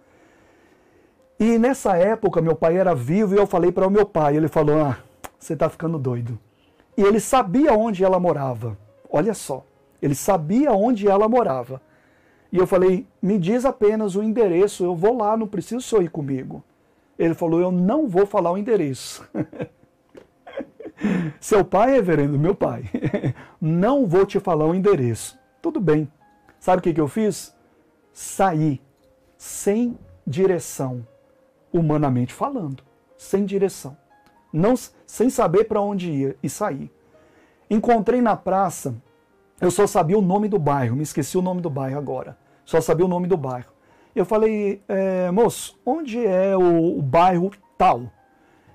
E 1.39 1.57
nessa 1.57 1.97
época 1.97 2.41
meu 2.41 2.55
pai 2.55 2.77
era 2.77 2.95
vivo 2.95 3.35
e 3.35 3.37
eu 3.37 3.47
falei 3.47 3.71
para 3.71 3.87
o 3.87 3.91
meu 3.91 4.05
pai, 4.05 4.37
ele 4.37 4.47
falou: 4.47 4.79
"Ah, 4.81 4.97
você 5.39 5.53
está 5.53 5.67
ficando 5.69 5.97
doido". 5.97 6.39
E 6.95 7.01
ele 7.01 7.19
sabia 7.19 7.73
onde 7.73 8.03
ela 8.03 8.19
morava. 8.19 8.77
Olha 9.09 9.33
só, 9.33 9.63
ele 10.01 10.15
sabia 10.15 10.71
onde 10.71 11.07
ela 11.07 11.27
morava. 11.27 11.81
E 12.51 12.57
eu 12.57 12.67
falei: 12.67 13.05
"Me 13.21 13.37
diz 13.37 13.65
apenas 13.65 14.15
o 14.15 14.23
endereço, 14.23 14.83
eu 14.83 14.95
vou 14.95 15.17
lá, 15.17 15.35
não 15.35 15.47
preciso 15.47 15.81
só 15.81 16.01
ir 16.01 16.09
comigo". 16.09 16.63
Ele 17.17 17.33
falou: 17.33 17.59
Eu 17.59 17.71
não 17.71 18.07
vou 18.07 18.25
falar 18.25 18.51
o 18.51 18.57
endereço. 18.57 19.27
Seu 21.39 21.63
pai, 21.63 21.91
reverendo, 21.91 22.39
meu 22.39 22.55
pai, 22.55 22.89
não 23.61 24.07
vou 24.07 24.25
te 24.25 24.39
falar 24.39 24.65
o 24.65 24.73
endereço. 24.73 25.37
Tudo 25.61 25.79
bem. 25.79 26.11
Sabe 26.59 26.79
o 26.79 26.93
que, 26.93 26.99
eu 26.99 27.07
fiz? 27.07 27.55
Saí 28.11 28.81
sem 29.37 29.97
direção, 30.25 31.05
humanamente 31.71 32.33
falando, 32.33 32.83
sem 33.15 33.45
direção, 33.45 33.95
não 34.51 34.73
sem 35.05 35.29
saber 35.29 35.65
para 35.65 35.79
onde 35.79 36.11
ia 36.11 36.35
e 36.41 36.49
saí. 36.49 36.91
Encontrei 37.69 38.21
na 38.21 38.35
praça, 38.35 38.95
eu 39.61 39.69
só 39.69 39.85
sabia 39.85 40.17
o 40.17 40.21
nome 40.21 40.47
do 40.47 40.57
bairro, 40.57 40.95
me 40.95 41.03
esqueci 41.03 41.37
o 41.37 41.41
nome 41.41 41.61
do 41.61 41.69
bairro 41.69 41.97
agora. 41.97 42.37
Só 42.65 42.81
sabia 42.81 43.05
o 43.05 43.09
nome 43.09 43.27
do 43.27 43.37
bairro. 43.37 43.71
Eu 44.17 44.25
falei, 44.25 44.81
é, 44.87 45.29
moço, 45.29 45.77
onde 45.85 46.25
é 46.25 46.57
o, 46.57 46.97
o, 46.97 47.01
bairro 47.03 47.51
tal? 47.77 48.11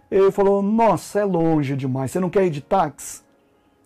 Ele 0.09 0.31
falou, 0.31 0.63
nossa, 0.63 1.19
é 1.19 1.25
longe 1.25 1.75
demais, 1.75 2.13
você 2.13 2.21
não 2.21 2.31
quer 2.31 2.47
ir 2.47 2.51
de 2.51 2.61
táxi? 2.61 3.23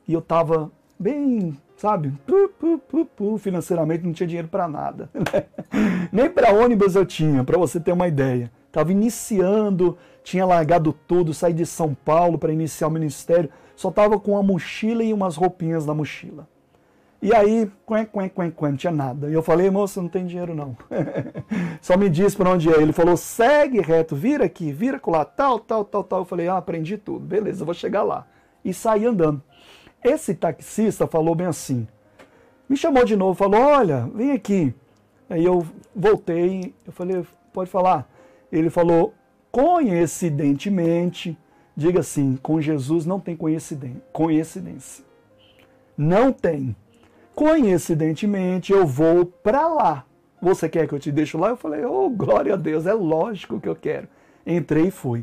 E 0.06 0.12
eu 0.12 0.20
tava 0.20 0.70
bem, 0.98 1.56
sabe, 1.74 2.12
pu, 2.26 2.50
pu, 2.78 3.06
pu, 3.06 3.38
financeiramente 3.38 4.04
não 4.04 4.12
tinha 4.12 4.26
dinheiro 4.26 4.48
para 4.48 4.68
nada. 4.68 5.08
Nem 6.12 6.28
para 6.28 6.52
ônibus 6.52 6.94
eu 6.94 7.06
tinha, 7.06 7.42
para 7.42 7.56
você 7.56 7.80
ter 7.80 7.92
uma 7.92 8.06
ideia. 8.06 8.52
Tava 8.70 8.92
iniciando, 8.92 9.96
tinha 10.22 10.44
largado 10.44 10.92
tudo, 11.08 11.32
saí 11.32 11.54
de 11.54 11.64
São 11.64 11.94
Paulo 11.94 12.36
para 12.36 12.52
iniciar 12.52 12.88
o 12.88 12.90
ministério, 12.90 13.48
só 13.74 13.90
tava 13.90 14.20
com 14.20 14.32
uma 14.32 14.42
mochila 14.42 15.02
e 15.02 15.10
umas 15.10 15.36
roupinhas 15.36 15.86
na 15.86 15.94
mochila. 15.94 16.46
E 17.22 17.34
aí, 17.34 17.70
quen, 17.86 18.04
quen, 18.04 18.28
quen, 18.28 18.50
quen, 18.50 18.70
não 18.70 18.76
tinha 18.76 18.92
nada. 18.92 19.28
E 19.28 19.32
eu 19.32 19.42
falei, 19.42 19.70
moça, 19.70 20.02
não 20.02 20.08
tem 20.08 20.26
dinheiro 20.26 20.54
não. 20.54 20.76
Só 21.80 21.96
me 21.96 22.08
diz 22.10 22.34
para 22.34 22.50
onde 22.50 22.70
é. 22.70 22.80
Ele 22.80 22.92
falou, 22.92 23.16
segue 23.16 23.80
reto, 23.80 24.14
vira 24.14 24.44
aqui, 24.44 24.70
vira 24.70 25.00
lá, 25.06 25.24
tal, 25.24 25.58
tal, 25.58 25.84
tal, 25.84 26.04
tal. 26.04 26.18
Eu 26.20 26.24
falei, 26.24 26.48
ah, 26.48 26.58
aprendi 26.58 26.98
tudo. 26.98 27.20
Beleza, 27.20 27.64
vou 27.64 27.74
chegar 27.74 28.02
lá. 28.02 28.26
E 28.64 28.74
saí 28.74 29.06
andando. 29.06 29.42
Esse 30.04 30.34
taxista 30.34 31.06
falou 31.06 31.34
bem 31.34 31.46
assim, 31.46 31.86
Me 32.68 32.76
chamou 32.76 33.04
de 33.04 33.16
novo, 33.16 33.34
falou: 33.34 33.60
Olha, 33.60 34.08
vem 34.14 34.32
aqui. 34.32 34.74
Aí 35.28 35.44
eu 35.44 35.66
voltei, 35.94 36.74
eu 36.86 36.92
falei: 36.92 37.24
Pode 37.52 37.70
falar. 37.70 38.08
Ele 38.52 38.70
falou: 38.70 39.14
Coincidentemente, 39.50 41.36
diga 41.76 42.00
assim: 42.00 42.36
com 42.42 42.60
Jesus 42.60 43.06
não 43.06 43.18
tem 43.18 43.36
coincidência. 43.36 45.04
Não 45.96 46.32
tem. 46.32 46.76
Coincidentemente, 47.36 48.72
eu 48.72 48.86
vou 48.86 49.26
para 49.26 49.68
lá. 49.68 50.06
Você 50.40 50.70
quer 50.70 50.88
que 50.88 50.94
eu 50.94 50.98
te 50.98 51.12
deixe 51.12 51.36
lá? 51.36 51.50
Eu 51.50 51.56
falei: 51.58 51.84
Oh, 51.84 52.08
glória 52.08 52.54
a 52.54 52.56
Deus, 52.56 52.86
é 52.86 52.94
lógico 52.94 53.60
que 53.60 53.68
eu 53.68 53.76
quero. 53.76 54.08
Entrei 54.46 54.86
e 54.86 54.90
fui. 54.90 55.22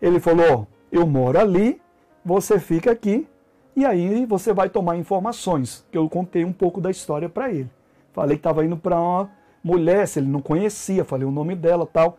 Ele 0.00 0.20
falou: 0.20 0.68
Eu 0.92 1.04
moro 1.04 1.40
ali, 1.40 1.82
você 2.24 2.60
fica 2.60 2.92
aqui 2.92 3.26
e 3.74 3.84
aí 3.84 4.24
você 4.24 4.52
vai 4.52 4.70
tomar 4.70 4.96
informações, 4.96 5.84
que 5.90 5.98
eu 5.98 6.08
contei 6.08 6.44
um 6.44 6.52
pouco 6.52 6.80
da 6.80 6.92
história 6.92 7.28
para 7.28 7.50
ele. 7.50 7.68
Falei 8.12 8.36
que 8.36 8.40
estava 8.40 8.64
indo 8.64 8.76
para 8.76 9.00
uma 9.00 9.28
mulher, 9.64 10.06
se 10.06 10.20
ele 10.20 10.28
não 10.28 10.40
conhecia, 10.40 11.04
falei 11.04 11.26
o 11.26 11.32
nome 11.32 11.56
dela 11.56 11.88
tal. 11.92 12.18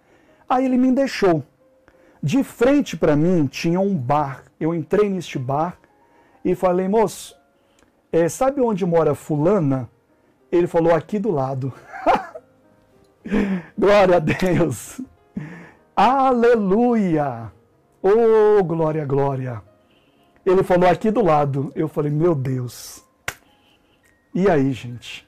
Aí 0.50 0.66
ele 0.66 0.78
me 0.78 0.92
deixou. 0.92 1.42
De 2.22 2.44
frente 2.44 2.98
para 2.98 3.16
mim 3.16 3.48
tinha 3.48 3.80
um 3.80 3.96
bar. 3.96 4.44
Eu 4.60 4.76
entrei 4.76 5.10
neste 5.10 5.40
bar 5.40 5.78
e 6.44 6.56
falei, 6.56 6.90
moço, 6.90 7.42
é, 8.14 8.30
sabe 8.30 8.62
onde 8.62 8.86
mora 8.86 9.16
fulana? 9.16 9.90
Ele 10.52 10.68
falou, 10.68 10.94
aqui 10.94 11.18
do 11.18 11.32
lado. 11.32 11.74
glória 13.76 14.18
a 14.18 14.20
Deus. 14.20 15.02
Aleluia. 15.96 17.52
Oh, 18.04 18.64
glória, 18.64 19.04
glória. 19.04 19.62
Ele 20.46 20.62
falou 20.62 20.88
aqui 20.88 21.10
do 21.10 21.24
lado. 21.24 21.72
Eu 21.76 21.88
falei, 21.88 22.12
meu 22.12 22.36
Deus. 22.36 23.04
E 24.32 24.48
aí, 24.48 24.72
gente? 24.72 25.28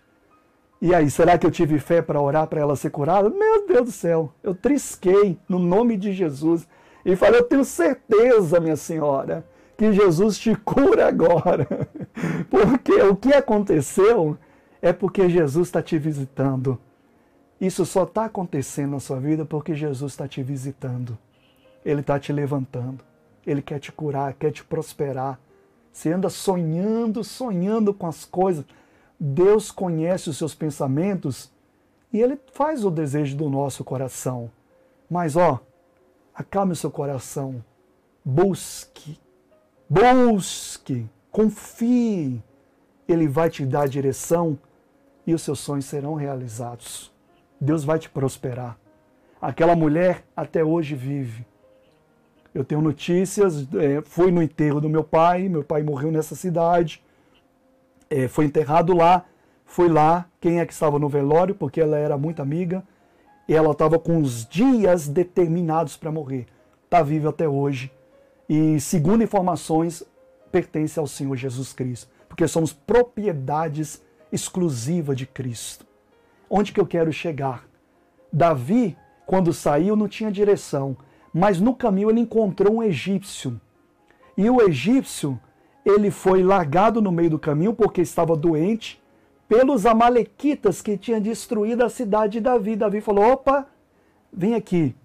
E 0.80 0.94
aí, 0.94 1.10
será 1.10 1.38
que 1.38 1.48
eu 1.48 1.52
tive 1.52 1.80
fé 1.80 2.02
para 2.02 2.22
orar 2.22 2.46
para 2.46 2.62
ela 2.62 2.76
ser 2.76 2.92
curada? 2.92 3.30
Meu 3.30 3.66
Deus 3.66 3.86
do 3.86 3.92
céu, 3.92 4.32
eu 4.44 4.54
trisquei 4.54 5.40
no 5.50 5.58
nome 5.58 5.98
de 5.98 6.14
Jesus 6.14 6.68
e 7.04 7.16
falei: 7.16 7.40
Eu 7.40 7.46
tenho 7.46 7.66
certeza, 7.66 8.60
minha 8.60 8.76
senhora, 8.76 9.44
que 9.78 9.92
Jesus 9.92 10.38
te 10.38 10.56
cura 10.56 11.08
agora. 11.08 11.68
Porque 12.50 12.94
o 13.02 13.16
que 13.16 13.34
aconteceu 13.34 14.38
é 14.82 14.94
porque 14.94 15.28
Jesus 15.28 15.68
está 15.68 15.82
te 15.82 15.98
visitando. 15.98 16.80
Isso 17.60 17.86
só 17.86 18.04
está 18.04 18.26
acontecendo 18.26 18.92
na 18.92 19.00
sua 19.00 19.20
vida 19.20 19.44
porque 19.46 19.74
Jesus 19.74 20.14
está 20.14 20.28
te 20.28 20.44
visitando. 20.44 21.18
Ele 21.84 22.02
está 22.02 22.20
te 22.20 22.32
levantando. 22.32 23.04
Ele 23.46 23.62
quer 23.62 23.80
te 23.80 23.92
curar, 23.92 24.34
quer 24.34 24.52
te 24.52 24.64
prosperar. 24.64 25.40
Você 25.92 26.12
anda 26.12 26.30
sonhando, 26.30 27.24
sonhando 27.24 27.94
com 27.94 28.06
as 28.06 28.26
coisas. 28.26 28.66
Deus 29.20 29.72
conhece 29.72 30.30
os 30.30 30.38
seus 30.38 30.54
pensamentos 30.54 31.52
e 32.12 32.22
Ele 32.22 32.38
faz 32.54 32.84
o 32.84 32.92
desejo 32.92 33.36
do 33.38 33.50
nosso 33.50 33.84
coração. 33.84 34.52
Mas, 35.10 35.36
ó, 35.36 35.60
acalme 36.34 36.74
o 36.74 36.76
seu 36.76 36.92
coração. 36.92 37.64
Busque, 38.24 39.20
busque, 39.90 41.10
confie. 41.36 42.42
Ele 43.06 43.28
vai 43.28 43.50
te 43.50 43.66
dar 43.66 43.82
a 43.82 43.88
direção 43.88 44.58
e 45.28 45.34
os 45.34 45.42
seus 45.42 45.60
sonhos 45.60 45.84
serão 45.84 46.14
realizados. 46.14 47.12
Deus 47.60 47.84
vai 47.84 48.00
te 48.00 48.10
prosperar. 48.10 48.78
Aquela 49.42 49.76
mulher 49.76 50.24
até 50.34 50.64
hoje 50.64 50.96
vive. 50.96 51.46
Eu 52.54 52.64
tenho 52.64 52.82
notícias, 52.82 53.68
é, 53.74 54.02
fui 54.06 54.32
no 54.32 54.42
enterro 54.42 54.80
do 54.80 54.88
meu 54.88 55.04
pai, 55.04 55.50
meu 55.50 55.62
pai 55.62 55.84
morreu 55.84 56.10
nessa 56.10 56.36
cidade, 56.36 57.04
é, 58.10 58.30
foi 58.30 58.46
enterrado 58.46 58.96
lá, 58.96 59.26
fui 59.66 59.90
lá, 59.90 60.26
quem 60.40 60.62
é 60.62 60.66
que 60.66 60.72
estava 60.72 60.98
no 60.98 61.10
velório, 61.10 61.54
porque 61.54 61.82
ela 61.82 61.98
era 61.98 62.18
muito 62.18 62.42
amiga, 62.42 62.82
e 63.46 63.54
ela 63.54 63.72
estava 63.72 64.00
com 64.00 64.20
os 64.20 64.46
dias 64.48 65.10
determinados 65.10 65.98
para 65.98 66.14
morrer. 66.14 66.46
Está 66.86 67.04
viva 67.04 67.30
até 67.30 67.46
hoje. 67.48 67.92
E, 68.48 68.80
segundo 68.80 69.22
informações, 69.22 70.02
pertence 70.56 71.00
ao 71.00 71.08
Senhor 71.08 71.36
Jesus 71.36 71.74
Cristo, 71.74 72.10
porque 72.30 72.48
somos 72.48 72.72
propriedades 72.72 74.02
exclusivas 74.32 75.18
de 75.18 75.26
Cristo. 75.26 75.86
Onde 76.50 76.72
que 76.72 76.80
eu 76.80 76.86
quero 76.86 77.12
chegar? 77.12 77.68
Davi, 78.32 78.98
quando 79.26 79.54
saiu, 79.54 79.96
não 79.96 80.08
tinha 80.08 80.32
direção 80.32 80.98
mas 81.38 81.60
no 81.60 81.76
caminho 81.76 82.10
ele 82.10 82.22
encontrou 82.22 82.76
um 82.76 82.82
egípcio. 82.82 83.60
E 84.38 84.50
o 84.50 84.62
egípcio, 84.62 85.38
ele 85.86 86.10
foi 86.10 86.42
largado 86.42 87.02
no 87.02 87.12
meio 87.12 87.32
do 87.32 87.38
caminho 87.38 87.74
porque 87.74 88.00
estava 88.00 88.38
doente 88.38 89.04
pelos 89.46 89.86
amalequitas 89.86 90.82
que 90.82 90.98
tinham 90.98 91.20
destruído 91.20 91.84
a 91.84 91.90
cidade 91.90 92.34
de 92.34 92.40
Davi. 92.40 92.78
Davi 92.78 93.02
falou: 93.02 93.34
"Opa, 93.34 93.68
vem 94.32 94.56
aqui. 94.56 94.96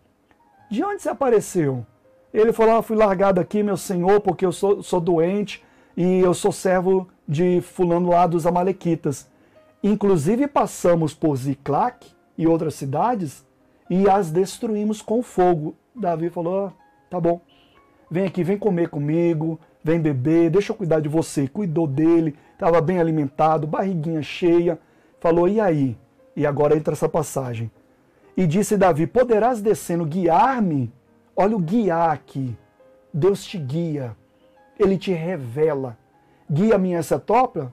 De 0.71 0.85
onde 0.85 1.03
você 1.03 1.09
apareceu?" 1.09 1.85
Ele 2.33 2.53
falou: 2.53 2.77
ah, 2.77 2.83
"Fui 2.83 2.97
largado 2.97 3.41
aqui, 3.41 3.63
meu 3.63 3.77
senhor, 3.77 4.21
porque 4.21 4.47
eu 4.47 4.53
sou, 4.53 4.83
sou 4.83 5.01
doente 5.01 5.63
e 5.97 6.21
eu 6.21 6.33
sou 6.33 6.53
servo 6.53 7.09
de 7.27 7.61
fulano 7.61 8.11
lá 8.11 8.27
dos 8.27 8.47
amalequitas. 8.47 9.29
Inclusive 9.83 10.47
passamos 10.47 11.15
por 11.15 11.37
Ziclac 11.37 12.07
e 12.37 12.47
outras 12.47 12.75
cidades 12.75 13.45
e 13.89 14.09
as 14.09 14.31
destruímos 14.31 15.01
com 15.03 15.23
fogo. 15.23 15.75
Davi 15.95 16.31
falou: 16.31 16.67
ah, 16.67 16.73
tá 17.09 17.21
bom, 17.21 17.41
vem 18.11 18.25
aqui, 18.25 18.45
vem 18.45 18.59
comer 18.59 18.89
comigo, 18.89 19.59
vem 19.83 20.01
beber, 20.01 20.51
deixa 20.51 20.73
eu 20.73 20.77
cuidar 20.77 21.01
de 21.01 21.09
você. 21.09 21.49
Cuidou 21.49 21.87
dele, 21.87 22.37
estava 22.53 22.81
bem 22.81 22.99
alimentado, 22.99 23.67
barriguinha 23.67 24.23
cheia. 24.23 24.79
Falou: 25.19 25.49
e 25.49 25.61
aí? 25.61 25.97
E 26.37 26.47
agora 26.47 26.77
entra 26.77 26.95
essa 26.95 27.09
passagem. 27.09 27.71
E 28.37 28.47
disse 28.47 28.77
Davi: 28.77 29.07
Poderás 29.07 29.61
descendo 29.61 30.05
guiar-me? 30.05 30.93
Olha 31.41 31.57
o 31.57 31.61
guiar 31.61 32.11
aqui. 32.11 32.57
Deus 33.13 33.45
te 33.45 33.59
guia, 33.59 34.17
ele 34.79 34.97
te 34.99 35.13
revela. 35.13 35.97
Guia-me 36.51 36.95
essa 36.95 37.19
topa? 37.19 37.73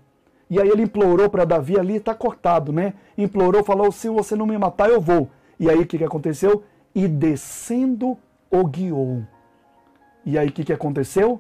E 0.49 0.61
aí 0.61 0.70
ele 0.70 0.84
implorou 0.84 1.30
para 1.30 1.45
Davi 1.45 1.78
ali, 1.78 1.97
está 1.97 2.13
cortado, 2.13 2.72
né? 2.72 2.93
Implorou, 3.18 3.63
falou: 3.63 3.91
se 3.91 4.09
você 4.09 4.36
não 4.36 4.45
me 4.45 4.57
matar, 4.57 4.89
eu 4.89 5.01
vou. 5.01 5.30
E 5.59 5.70
aí 5.70 5.80
o 5.80 5.86
que, 5.86 5.97
que 5.97 6.03
aconteceu? 6.03 6.63
e 6.97 7.07
descendo 7.07 8.18
o 8.49 8.65
guiou. 8.65 9.24
E 10.26 10.36
aí 10.36 10.47
o 10.47 10.51
que, 10.51 10.63
que 10.63 10.74
aconteceu? 10.74 11.39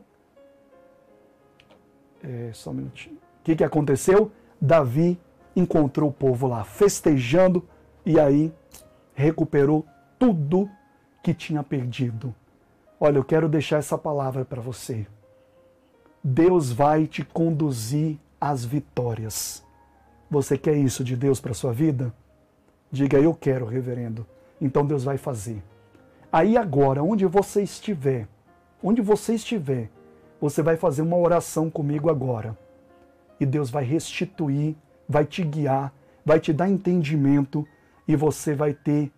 É, 2.23 2.51
só 2.53 2.69
um 2.69 2.75
minutinho. 2.75 3.15
O 3.15 3.43
que, 3.43 3.55
que 3.55 3.63
aconteceu? 3.63 4.31
Davi 4.61 5.19
encontrou 5.55 6.11
o 6.11 6.13
povo 6.13 6.45
lá 6.45 6.63
festejando 6.63 7.67
e 8.05 8.19
aí 8.19 8.53
recuperou 9.15 9.83
tudo 10.19 10.69
que 11.27 11.33
tinha 11.33 11.61
perdido. 11.61 12.33
Olha, 12.97 13.17
eu 13.17 13.23
quero 13.23 13.49
deixar 13.49 13.79
essa 13.79 13.97
palavra 13.97 14.45
para 14.45 14.61
você. 14.61 15.05
Deus 16.23 16.71
vai 16.71 17.05
te 17.05 17.21
conduzir 17.21 18.17
às 18.39 18.63
vitórias. 18.63 19.61
Você 20.31 20.57
quer 20.57 20.77
isso 20.77 21.03
de 21.03 21.17
Deus 21.17 21.41
para 21.41 21.53
sua 21.53 21.73
vida? 21.73 22.13
Diga 22.89 23.19
eu 23.19 23.33
quero, 23.33 23.65
reverendo. 23.65 24.25
Então 24.61 24.85
Deus 24.85 25.03
vai 25.03 25.17
fazer. 25.17 25.61
Aí 26.31 26.55
agora, 26.55 27.03
onde 27.03 27.25
você 27.25 27.61
estiver, 27.61 28.25
onde 28.81 29.01
você 29.01 29.35
estiver, 29.35 29.89
você 30.39 30.61
vai 30.61 30.77
fazer 30.77 31.01
uma 31.01 31.17
oração 31.17 31.69
comigo 31.69 32.09
agora. 32.09 32.57
E 33.37 33.45
Deus 33.45 33.69
vai 33.69 33.83
restituir, 33.83 34.77
vai 35.09 35.25
te 35.25 35.43
guiar, 35.43 35.93
vai 36.25 36.39
te 36.39 36.53
dar 36.53 36.69
entendimento 36.69 37.67
e 38.07 38.15
você 38.15 38.55
vai 38.55 38.73
ter 38.73 39.11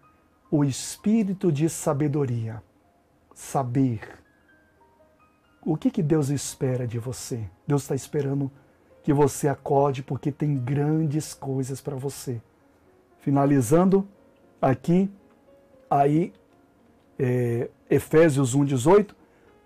o 0.52 0.64
espírito 0.64 1.52
de 1.52 1.70
sabedoria. 1.70 2.62
Saber. 3.34 4.20
O 5.64 5.78
que, 5.78 5.92
que 5.92 6.02
Deus 6.02 6.30
espera 6.30 6.88
de 6.88 6.98
você? 6.98 7.44
Deus 7.68 7.84
está 7.84 7.96
esperando 7.96 8.52
que 9.04 9.14
você 9.14 9.48
acorde 9.48 10.04
porque 10.04 10.32
tem 10.32 10.58
grandes 10.58 11.34
coisas 11.34 11.80
para 11.82 11.96
você. 11.96 12.42
Finalizando 13.20 14.08
aqui, 14.62 15.10
aí 15.90 16.34
é, 17.18 17.70
Efésios 17.90 18.56
1,18, 18.56 19.12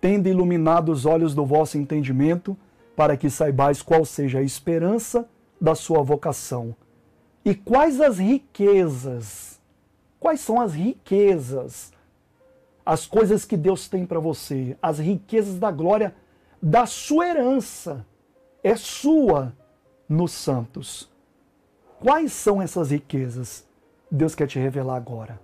tendo 0.01 0.27
iluminado 0.27 0.91
os 0.91 1.05
olhos 1.05 1.33
do 1.33 1.45
vosso 1.45 1.77
entendimento, 1.77 2.57
para 2.95 3.17
que 3.17 3.29
saibais 3.29 3.81
qual 3.81 4.05
seja 4.05 4.39
a 4.39 4.43
esperança 4.43 5.27
da 5.59 5.73
sua 5.73 6.03
vocação. 6.03 6.75
E 7.45 7.55
quais 7.55 7.99
as 7.99 8.19
riquezas? 8.19 9.59
Quais 10.23 10.39
são 10.39 10.61
as 10.61 10.73
riquezas? 10.73 11.91
As 12.85 13.05
coisas 13.05 13.43
que 13.43 13.57
Deus 13.57 13.89
tem 13.89 14.05
para 14.05 14.21
você, 14.21 14.77
as 14.81 14.97
riquezas 14.97 15.59
da 15.59 15.69
glória 15.69 16.15
da 16.61 16.85
sua 16.85 17.27
herança, 17.27 18.05
é 18.63 18.73
sua 18.77 19.53
nos 20.07 20.31
santos. 20.31 21.11
Quais 21.99 22.31
são 22.31 22.61
essas 22.61 22.91
riquezas? 22.91 23.67
Deus 24.09 24.33
quer 24.33 24.47
te 24.47 24.57
revelar 24.57 24.95
agora. 24.95 25.41